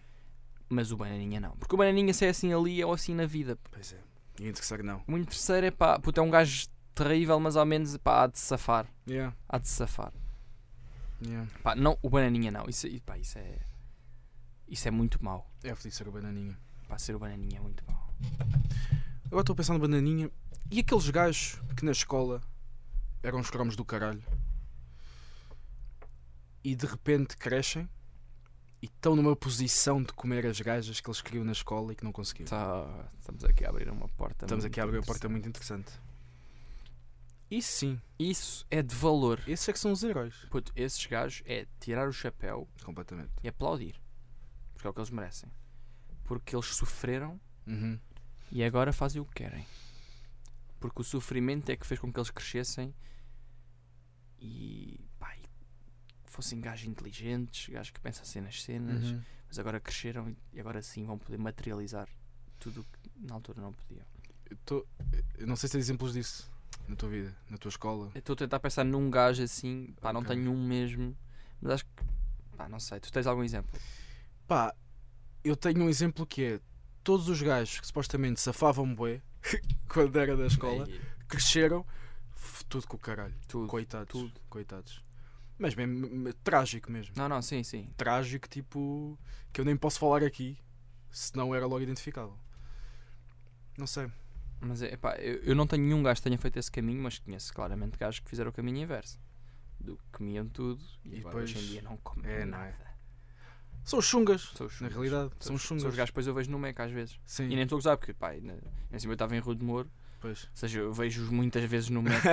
[0.67, 1.51] Mas o Bananinha não.
[1.51, 3.57] Porque o Bananinha, se é assim ali, é ou assim na vida.
[3.71, 3.97] pois é.
[4.39, 5.01] E o interesseiro não.
[5.07, 8.39] O terceiro é pá, puto, é um gajo terrível, mas ao menos pá, há de
[8.39, 8.87] safar.
[9.07, 10.13] Yeah, Há de safar.
[11.23, 11.49] yeah.
[11.61, 12.65] Pá, não, o Bananinha não.
[12.67, 13.59] Isso, pá, isso é.
[14.67, 15.47] Isso é muito mau.
[15.63, 16.57] É feliz ser o bananinha.
[16.87, 18.11] Pá, ser o Bananinha é muito mau.
[19.27, 20.31] Agora estou a pensar no bananinha.
[20.71, 22.41] E aqueles gajos que na escola
[23.21, 24.23] eram os cromos do caralho
[26.63, 27.87] e de repente crescem
[28.81, 32.03] e estão numa posição de comer as gajas que eles queriam na escola e que
[32.03, 32.49] não conseguiram.
[32.49, 34.45] Tá, estamos aqui a abrir uma porta.
[34.45, 35.91] Estamos aqui a abrir uma porta muito interessante.
[37.49, 39.39] Isso sim, Isso é de valor.
[39.47, 40.35] esses é que são os heróis.
[40.49, 43.31] Puto, esses gajos é tirar o chapéu Completamente.
[43.43, 43.95] e aplaudir.
[44.73, 45.51] Porque é o que eles merecem.
[46.23, 47.99] Porque eles sofreram Uhum.
[48.51, 49.65] e agora fazem o que querem.
[50.79, 52.93] Porque o sofrimento é que fez com que eles crescessem
[54.39, 55.43] e, pá, e
[56.25, 59.21] fossem gajos inteligentes, gajos que pensassem nas cenas, Uhum.
[59.47, 62.07] mas agora cresceram e- e agora sim vão poder materializar
[62.59, 64.05] tudo o que na altura não podiam.
[64.49, 64.87] Eu, tô-
[65.37, 66.51] eu não sei se tens exemplos disso
[66.87, 68.11] na tua vida, na tua escola.
[68.13, 70.35] Eu estou a tentar pensar num gajo assim, pá, não Ok.
[70.35, 71.17] tenho um mesmo,
[71.61, 71.91] mas acho que,
[72.57, 73.71] pá, não sei, tu tens algum exemplo?
[74.47, 74.73] Pá,
[75.43, 76.59] eu tenho um exemplo que é
[77.03, 79.21] todos os gajos que supostamente safavam bué
[79.89, 81.85] quando era da escola Ei, cresceram
[82.69, 83.33] tudo com o caralho.
[83.47, 83.67] tudo.
[83.67, 84.11] Coitados.
[84.11, 84.39] tudo.
[84.49, 85.03] Coitados.
[85.57, 87.13] Mas mesmo trágico mesmo.
[87.15, 87.89] Não, não, sim, sim.
[87.95, 89.17] Trágico, tipo,
[89.53, 90.57] que eu nem posso falar aqui,
[91.09, 92.37] senão era logo identificável.
[93.77, 94.11] Não sei.
[94.67, 97.19] Mas é, pá, eu, eu não tenho nenhum gajo que tenha feito esse caminho, mas
[97.19, 99.19] conheço claramente gajos que fizeram o caminho inverso.
[99.79, 102.57] Do que comiam tudo e, E agora hoje em depois- dia não comem é, não
[102.57, 102.65] é?
[102.71, 102.95] nada.
[103.83, 104.93] São os chungas, São os na chungas.
[104.93, 105.31] realidade.
[105.39, 105.81] São, São os chungas.
[105.83, 107.19] são os gajos que depois eu vejo no Mac às vezes.
[107.25, 108.53] Sim, E nem estou a gozar, porque pá, na,
[108.91, 110.45] em cima eu estava em Rua de Moro, pois.
[110.45, 112.23] ou seja, eu vejo-os muitas vezes no Mac.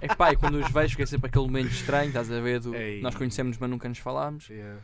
[0.00, 2.58] é que pá, e quando os vejo, fica sempre aquele momento estranho, estás a ver?
[2.60, 3.00] Do, Ei.
[3.00, 4.48] nós conhecemos, mas nunca nos falámos.
[4.48, 4.80] Yeah.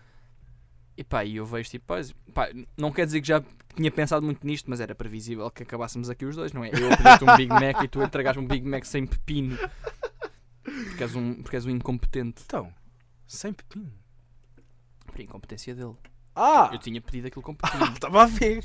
[0.97, 1.87] E pá, e eu vejo tipo,
[2.33, 3.43] pá, não quer dizer que já
[3.77, 6.69] tinha pensado muito nisto, mas era previsível que acabássemos aqui os dois, não é?
[6.71, 9.57] Eu a pedir-te um Big Mac e tu entregaste um Big Mac sem pepino.
[10.63, 12.43] Porque és um, porque és um incompetente.
[12.45, 12.73] Então,
[13.27, 13.93] sem pepino.
[15.07, 15.95] Por incompetência dele.
[16.35, 16.69] Ah!
[16.73, 17.85] Eu tinha pedido aquilo com pepino.
[17.93, 18.61] Estava a ver.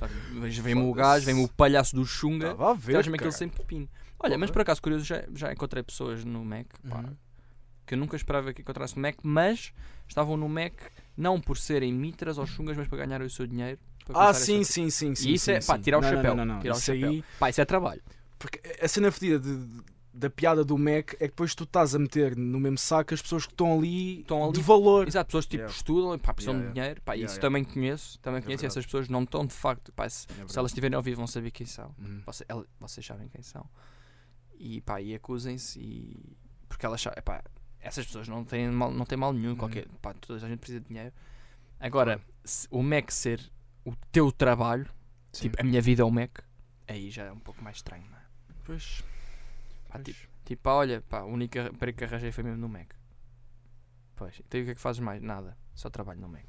[0.61, 2.91] Vem-me o gajo, vem-me o palhaço do Xunga, Estava a ver.
[2.93, 3.37] traz-me aquele cara.
[3.37, 3.87] sem pepino.
[4.19, 7.15] Olha, mas por acaso, curioso, já, já encontrei pessoas no Mac, pá, Uhum.
[7.85, 9.73] que eu nunca esperava que encontrasse no Mac, mas
[10.07, 10.73] estavam no Mac
[11.21, 13.79] não por serem mitras ou chungas, mas para ganharem o seu dinheiro.
[14.05, 15.29] para Ah, sim, sim, sim, sim.
[15.29, 15.81] E isso sim, é, pá, sim.
[15.83, 16.35] tirar o Não, chapéu.
[16.35, 16.61] Não, não, não.
[16.61, 17.09] O Isso chapéu.
[17.09, 17.23] aí.
[17.39, 18.01] Pá, isso é trabalho.
[18.39, 19.81] Porque a cena fedida de-
[20.13, 23.21] da piada do Mac é que depois tu estás a meter no mesmo saco as
[23.21, 25.07] pessoas que estão ali, Estão ali- de valor.
[25.07, 25.73] Exato, pessoas tipo Yeah.
[25.73, 27.01] estudam e pá, precisam Yeah, de dinheiro.
[27.03, 27.41] Pá, Yeah, isso yeah.
[27.47, 28.19] também conheço.
[28.19, 29.91] Também É conheço e essas pessoas não estão de facto.
[29.93, 31.95] Pá, se, É se elas estiverem a ouvir, vão saber quem são.
[31.97, 32.21] Uhum.
[32.25, 33.65] Você- ela- vocês sabem quem são.
[34.59, 36.35] E pá, e acusem-se e.
[36.67, 37.41] Porque elas sabem, pá,
[37.81, 39.51] essas pessoas não têm mal, não têm mal nenhum.
[39.51, 39.57] Uhum.
[39.57, 41.11] Qualquer, pá, toda a gente precisa de dinheiro.
[41.79, 43.41] Agora, se o Mac ser
[43.83, 44.87] o teu trabalho,
[45.33, 45.43] Sim.
[45.43, 46.39] tipo, a minha vida é o Mac,
[46.87, 48.21] aí já é um pouco mais estranho, não é?
[48.63, 49.03] Pois.
[49.89, 50.05] Pá, pois.
[50.05, 52.93] tipo, tipo, pá, olha, pá, a única emprego que arranjei foi mesmo no Mac.
[54.15, 55.21] Pois, então o que é que fazes mais?
[55.21, 56.45] Nada, só trabalho no Mac.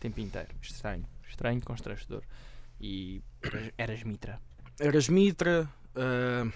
[0.00, 0.48] Tempo inteiro.
[0.62, 2.22] Estranho, estranho, constrangedor.
[2.80, 4.40] E eras, eras mitra.
[4.80, 6.50] Eras mitra, ah,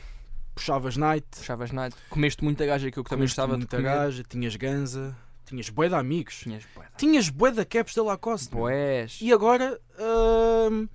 [0.56, 1.96] puxavas night, Puxavas night.
[2.10, 3.88] Comeste muita gaja que eu também comeste gostava de muita comer.
[3.88, 6.86] gaja, tinhas ganza, tinhas bué de amigos, Tinhas bué.
[6.96, 8.50] tinhas bué da caps da Lacoste.
[8.50, 9.18] Boés.
[9.20, 10.86] E agora, ahm,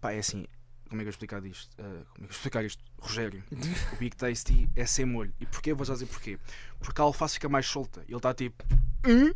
[0.00, 0.46] pá, é assim,
[0.88, 1.70] como é que eu explicar isto?
[1.78, 1.82] Ah,
[2.14, 2.82] como é que eu explicar isto?
[2.98, 3.44] Rogério,
[3.92, 5.32] o Big Tasty é sem molho.
[5.38, 5.72] E porquê?
[5.72, 6.38] Vou já dizer porquê.
[6.80, 8.02] Porque a alface fica mais solta.
[8.08, 8.64] Ele está tipo.
[9.06, 9.32] "Hum?"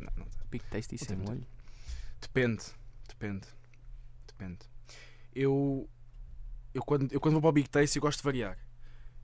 [0.00, 1.46] Não, não, Big tasty sem molho.
[2.20, 2.62] depende,
[3.08, 3.46] depende,
[4.26, 4.58] depende.
[5.34, 5.88] Eu,
[6.74, 8.58] eu, quando, eu quando vou para o Big Tasty eu gosto de variar.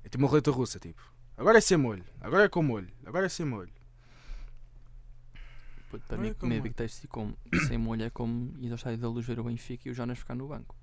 [0.05, 1.03] É tipo uma roleta russa, tipo.
[1.37, 3.73] Agora é sem molho, agora é com molho, agora é sem molho.
[5.91, 7.35] Puto, Para Não mim, é comer como- Big Tasty com,
[7.69, 10.19] sem molho é como ir ao estádio da luz ver o Benfica e o Jonas
[10.19, 10.75] ficar no banco.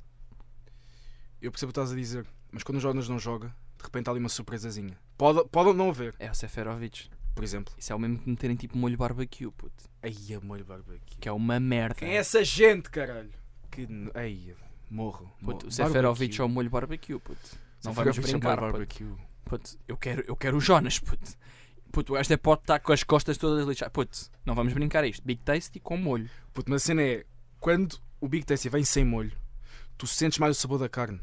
[1.42, 4.08] Eu percebo o que estás a dizer, mas quando o Jonas não joga, de repente
[4.08, 4.98] há ali uma surpresazinha.
[5.18, 7.10] Pode, pode não haver, É o Seferovic.
[7.34, 7.74] por exemplo.
[7.78, 9.86] Isso é o mesmo que meterem tipo molho barbecue, puto.
[10.04, 11.18] Aí a molho barbecue.
[11.20, 11.96] Que é uma merda.
[11.96, 13.32] Quem é essa gente, caralho?
[13.72, 13.84] Que.
[13.88, 14.54] n- Aí,
[14.90, 15.32] morro.
[15.44, 15.72] Puto, o.
[15.72, 17.58] Seferovic é o molho barbecue, puto.
[17.84, 18.72] Não vamos brincar, puto.
[18.72, 19.15] barbecue.
[19.46, 21.32] Puto, eu quero, eu quero o Jonas, puto.
[21.92, 23.92] Puto, o gajo até pode estar com as costas todas lixadas.
[23.92, 25.26] Puto, não vamos brincar isto.
[25.26, 26.30] Big Tasty com molho.
[26.54, 27.26] Puto, mas a cena é,
[27.60, 29.32] quando o Big Tasty vem sem molho,
[29.98, 31.20] tu sentes mais o sabor da carne.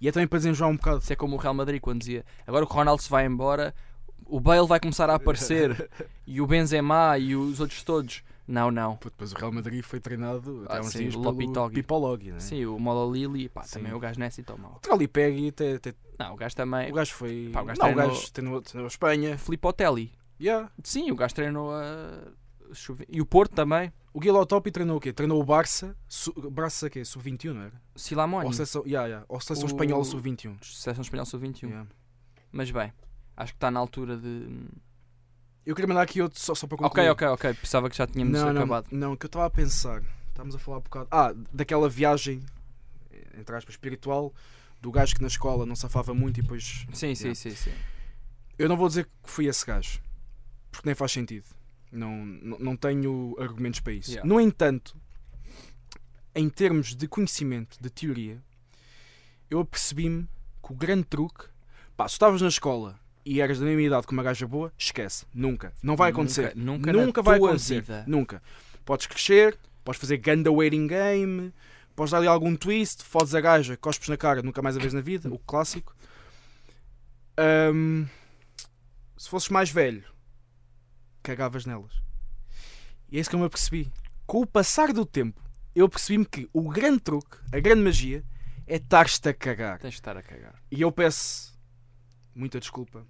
[0.00, 0.98] E é também para desenjoar um bocado.
[0.98, 3.72] Isso é como o Real Madrid quando dizia agora o Ronaldo se vai embora,
[4.26, 5.88] o Bale vai começar a aparecer
[6.26, 8.24] e o Benzema e os outros todos.
[8.46, 8.96] Não, não.
[8.96, 11.70] Puto, mas o Real Madrid foi treinado até Ah, uns sim, dias o pelo.
[11.70, 12.40] Pipologui, né?
[12.40, 13.78] Sim, o Mola Lili, pá, Sim.
[13.78, 14.74] também o gajo não é assim tão mau.
[14.76, 16.90] O Trali Peggy até, até- Não, o gajo também.
[16.90, 17.50] o gajo foi.
[17.52, 19.38] Pá, o gajo não, o treinou- gajo treinou, treinou a Espanha.
[19.38, 20.12] Filipotelli.
[20.40, 20.70] Yeah.
[20.82, 22.32] Sim, o gajo treinou a.
[23.08, 23.92] E o Porto também.
[24.14, 25.12] O Guilotopi treinou o quê?
[25.12, 26.32] Treinou o Barça, su...
[26.50, 27.02] Barça quê?
[27.04, 27.72] Sub-21, não era?
[27.96, 28.46] Silamoni.
[28.46, 29.24] Ou seleção, yeah, yeah.
[29.28, 30.56] Ou seleção O- espanhola sub-21.
[30.62, 31.62] Seleção Espanhola Sub-21.
[31.68, 31.88] Yeah.
[32.50, 32.92] Mas bem,
[33.36, 34.48] acho que está na altura de.
[35.64, 37.08] Eu queria mandar aqui outro só, só para concluir.
[37.10, 37.54] Ok, ok, ok.
[37.54, 38.86] Pensava que já tínhamos não, acabado.
[38.90, 40.02] Não, não, que eu estava a pensar.
[40.28, 41.08] Estávamos a falar um bocado.
[41.10, 42.42] Ah, daquela viagem,
[43.38, 44.34] entre aspas, espiritual,
[44.80, 46.84] do gajo que na escola não safava muito e depois.
[46.92, 47.34] Sim, sim, Yeah.
[47.34, 47.72] sim, sim.
[48.58, 50.00] Eu não vou dizer que fui esse gajo,
[50.70, 51.46] porque nem faz sentido.
[51.92, 54.10] Não, não, não tenho argumentos para isso.
[54.10, 54.28] Yeah.
[54.28, 54.96] No entanto,
[56.34, 58.42] em termos de conhecimento, de teoria,
[59.48, 60.26] eu apercebi-me
[60.64, 61.44] que o grande truque.
[61.96, 65.24] Pá, se estavas na escola e eras da mesma idade que uma gaja boa, esquece.
[65.34, 65.72] Nunca.
[65.82, 66.54] Não vai acontecer.
[66.56, 67.80] Nunca, Nunca, na vai acontecer.
[67.82, 68.04] vida.
[68.06, 68.42] Nunca.
[68.84, 71.52] Podes crescer, podes fazer ganda waiting game,
[71.94, 74.92] podes dar ali algum twist, fodes a gaja, cospes na cara, nunca mais a vez
[74.92, 75.94] na vida, o clássico.
[77.36, 78.06] Ahm,
[79.16, 80.04] se fosses mais velho,
[81.22, 81.92] cagavas nelas.
[83.10, 83.92] E é isso que eu me apercebi.
[84.26, 85.40] Com o passar do tempo,
[85.74, 88.24] eu percebi-me que o grande truque, a grande magia,
[88.66, 89.78] é estar-te a cagar.
[89.78, 90.54] Tens de estar a cagar.
[90.70, 91.52] E eu peço
[92.34, 93.06] muita desculpa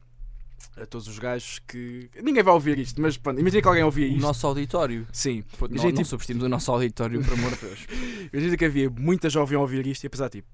[0.76, 2.10] a todos os gajos que.
[2.22, 4.20] Ninguém vai ouvir isto, mas pronto, imagina que alguém ouvia O isto.
[4.22, 5.06] nosso auditório.
[5.12, 7.86] Sim, Pô, Imagina, não tipo- subestimos o nosso auditório, por amor de Deus.
[8.32, 10.48] imagina que havia muita jovem a ouvir isto e a pensar tipo: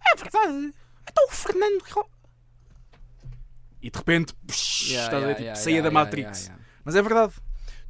[0.00, 0.74] É verdade,
[1.10, 1.82] então o Fernando.
[1.90, 2.08] Ro-"
[3.82, 6.50] E de repente, psh, Yeah, estás a ver, yeah, tipo, yeah, saía da Matrix.
[6.84, 7.34] Mas é verdade,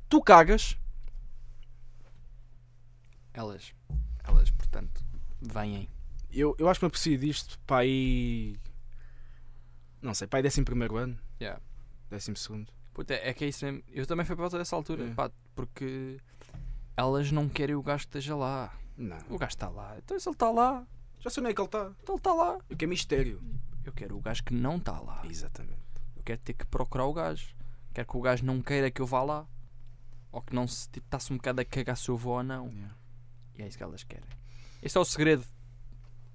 [0.08, 0.76] tu cagas,
[3.32, 3.72] Elas,
[4.24, 5.02] elas, portanto,
[5.40, 5.88] vêm.
[6.30, 8.56] eu, eu acho que me aprecio disto para aí.
[10.02, 11.60] Não sei, para aí décimo primeiro ano, Yeah.
[12.10, 12.72] décimo segundo.
[12.94, 13.82] Puta, é que é isso mesmo.
[13.88, 15.14] Eu também fui para volta dessa altura, É.
[15.14, 16.18] pá, porque
[16.96, 18.74] elas não querem o gajo que esteja lá.
[18.96, 19.96] Não, O gajo está lá.
[19.98, 20.86] Então se ele está lá,
[21.20, 21.92] já sei onde é que ele está.
[22.02, 22.58] então ele está lá.
[22.70, 23.40] O que é mistério.
[23.84, 25.22] Eu quero o gajo que não está lá.
[25.24, 25.78] Exatamente.
[26.16, 27.54] Eu quero ter que procurar o gajo.
[27.94, 29.46] Quero que o gajo não queira que eu vá lá.
[30.32, 32.68] Ou que não se tipo, está-se um bocado a cagar se eu vou ou não.
[32.68, 32.94] Yeah.
[33.56, 34.28] E é isso que elas querem.
[34.82, 35.44] Esse é o segredo.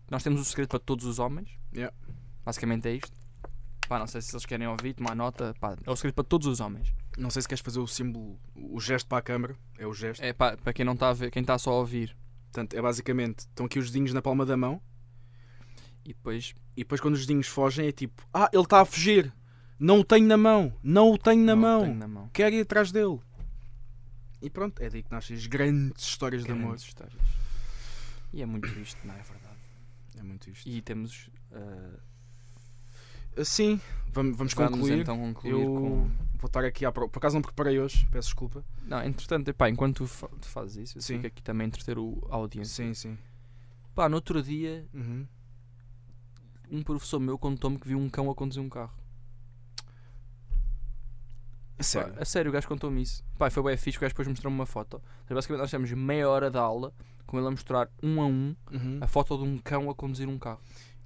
[0.09, 1.49] Nós temos o segredo para todos os homens.
[1.73, 1.95] Yeah.
[2.43, 3.11] Basicamente é isto.
[3.93, 5.53] Pá, não sei se eles querem ouvir, tomar nota.
[5.59, 6.91] Pá, é o segredo para todos os homens.
[7.15, 9.55] Não sei se queres fazer o símbolo, o gesto para a câmara.
[9.77, 10.23] É o gesto.
[10.23, 12.17] É pá, para quem não está a ver, quem está só a ouvir.
[12.45, 14.81] Portanto, é basicamente, estão aqui os dedinhos na palma da mão
[16.03, 19.31] E depois e depois quando os dedinhos fogem é tipo, ah, ele está a fugir.
[19.77, 20.73] Não o tenho na mão.
[20.81, 21.81] Não o tenho na não mão.
[21.83, 22.29] tenho na mão.
[22.33, 23.19] Quero ir atrás dele.
[24.41, 26.69] E pronto, é daí que nascem as grandes histórias de amor.
[26.69, 27.21] Grandes histórias.
[28.33, 29.59] E é muito isto, não é verdade?
[30.17, 30.67] É muito isto.
[30.67, 31.29] E temos.
[31.51, 31.99] ah,
[33.37, 33.79] Assim,
[34.11, 34.99] vamos, vamos vamos concluir.
[34.99, 36.09] então concluir Eu com.
[36.37, 37.09] vou estar aqui à pro...
[37.09, 38.63] Por acaso não preparei hoje, peço desculpa.
[38.83, 41.15] Não, entretanto, epá, enquanto tu, fa- tu fazes isso, eu Sim.
[41.15, 42.85] fico aqui também a entreter o, a audiência.
[42.85, 43.17] Sim, sim.
[43.95, 45.25] Pá, no outro dia, Uhum.
[46.71, 48.93] um professor meu contou-me que viu um cão a conduzir um carro.
[51.77, 52.13] A sério.
[52.13, 53.23] Pá, a sério, o gajo contou-me isso.
[53.37, 55.01] Pá, foi bem fixe, o gajo depois mostrou-me uma foto.
[55.25, 56.93] Então, basicamente, nós temos meia hora de aula
[57.25, 58.99] com ele a mostrar um a um Uhum.
[59.01, 60.59] a foto de um cão a conduzir um carro.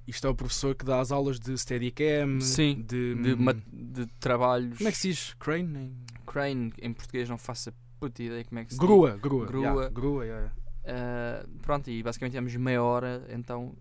[0.07, 4.05] Isto é o professor que dá as aulas de Steadicam, Sim, de, De, ma- de
[4.19, 4.77] trabalhos.
[4.77, 5.33] Como é que se diz?
[5.39, 5.93] Crane?
[6.25, 9.45] Crane, em português não faço a puta ideia como é que se Grua, grua.
[9.45, 9.61] Grua.
[9.63, 10.47] yeah, grua, yeah.
[10.47, 10.63] diz.
[10.85, 13.75] Ah, pronto, e basicamente temos meia hora então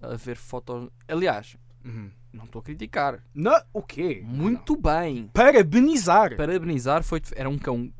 [0.00, 0.88] a ver fotos.
[1.08, 2.10] Aliás, Uhum.
[2.32, 3.20] não estou a criticar.
[3.34, 4.22] Não, o quê?
[4.24, 5.28] Muito bem.
[5.32, 6.36] Parabenizar.
[6.36, 7.92] Parabenizar, foi, era um cão,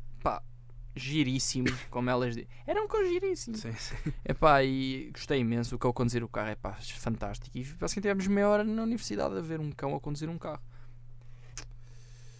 [0.95, 2.47] giríssimo, como elas dizem.
[2.67, 3.57] Era um cão giríssimo.
[3.57, 3.95] Sim, sim.
[4.25, 5.75] Epá, e gostei imenso.
[5.75, 7.57] O cão a conduzir o carro é pá, fantástico.
[7.57, 10.61] E basicamente tivemos meia hora na universidade a ver um cão a conduzir um carro.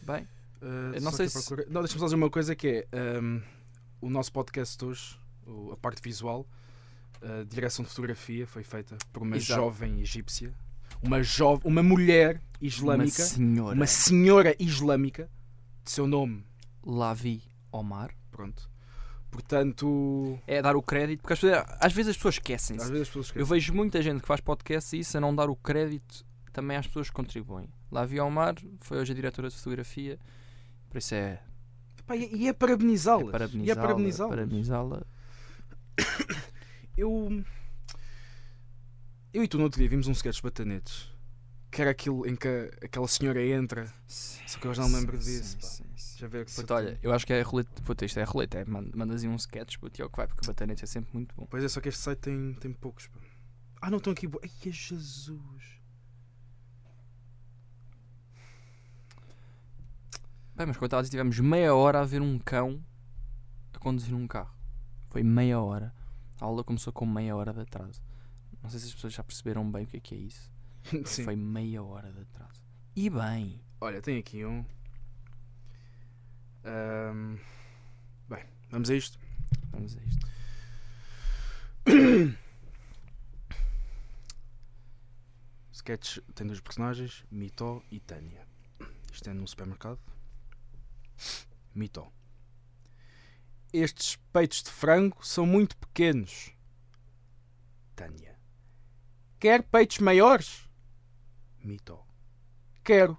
[0.03, 0.27] Bem,
[0.61, 3.41] Uh, não sei que se- Não, deixa-me só dizer uma coisa que é um,
[3.99, 5.19] o nosso podcast hoje,
[5.73, 6.47] a parte visual,
[7.21, 9.59] a direção de fotografia foi feita por uma Exato.
[9.59, 10.53] jovem egípcia,
[11.01, 15.29] uma jovem, uma mulher uma islâmica, senhora uma senhora islâmica,
[15.83, 16.45] de seu nome,
[16.81, 18.15] Lavi Omar.
[18.33, 18.69] Pronto.
[19.31, 22.85] Portanto, É dar o crédito, porque as pessoas- às vezes as pessoas esquecem-se.
[22.91, 23.43] pessoas Eu esquecem.
[23.45, 26.85] vejo muita gente que faz podcast e isso a não dar o crédito também às
[26.85, 27.67] pessoas que contribuem.
[27.91, 30.19] Lavi Omar foi hoje a diretora de fotografia,
[30.89, 31.39] por isso é,
[32.13, 33.25] e é é parabenizá-las.
[33.25, 33.81] e é parabenizá-la.
[33.81, 34.29] parabenizá-las.
[34.29, 35.01] parabenizá-la.
[36.97, 37.43] Eu.
[39.33, 41.09] Eu e tu no outro dia vimos um sketch de batanetes.
[41.71, 43.91] Que era aquilo em que aquela senhora entra.
[44.07, 45.57] Só que eu já não me lembro Sim, disso.
[45.59, 46.19] sim, sim.
[46.19, 47.81] Já veio que Puta, olha, eu acho que é a roleta.
[47.83, 48.59] Puta, isto é a roleta.
[48.59, 50.87] É, man- mandas aí um sketch, puto, e é o que vai, porque batanetes é
[50.87, 51.45] sempre muito bom.
[51.49, 53.07] Pois é, só que este site tem, tem poucos.
[53.07, 53.19] pá.
[53.81, 54.27] Ah, não estão aqui.
[54.41, 55.81] Ai, é Jesus.
[60.55, 62.83] Bem, mas dizer, tivemos meia hora a ver um cão
[63.73, 64.55] a conduzir um carro.
[65.09, 65.93] Foi meia hora.
[66.39, 68.01] A aula começou com meia hora de atraso.
[68.61, 70.51] Não sei se as pessoas já perceberam bem o que é que é isso.
[71.05, 71.23] Sim.
[71.23, 72.61] Foi meia hora de atraso.
[72.95, 73.61] E bem.
[73.81, 74.63] Olha, tem aqui um.
[76.65, 77.37] Ahm,
[78.29, 79.19] Bem, vamos a isto.
[79.71, 80.27] Vamos a isto.
[85.73, 88.47] Sketch tem dois personagens, Mitó e Tânia.
[89.11, 89.99] Isto é num supermercado.
[91.75, 92.11] Mitó.
[93.73, 96.53] Estes peitos de frango são muito pequenos.
[97.95, 98.39] Tânia.
[99.39, 100.69] Quer peitos maiores?
[101.61, 102.07] Mitó.
[102.83, 103.17] Quero.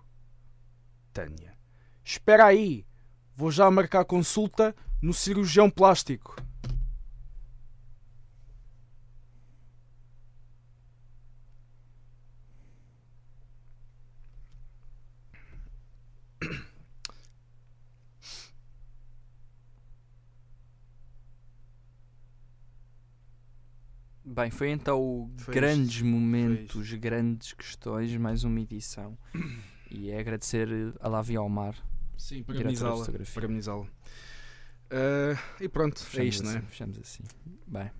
[1.13, 1.57] Tânia.
[2.03, 2.87] Espera aí.
[3.37, 6.37] Vou já marcar consulta no cirurgião plástico.
[24.25, 29.19] Bem, foi então o Foi grandes isto, momentos, grandes questões, mais uma edição.
[29.91, 30.69] E é agradecer
[31.01, 31.77] a Lavi Almar
[32.17, 33.07] Sim, parabenizá-la.
[33.35, 33.87] Parabenizá-la.
[34.91, 36.57] Ah, e pronto, é Fechamos isto, não é?
[36.59, 37.25] assim, Fechamos assim.
[37.67, 37.91] Bem.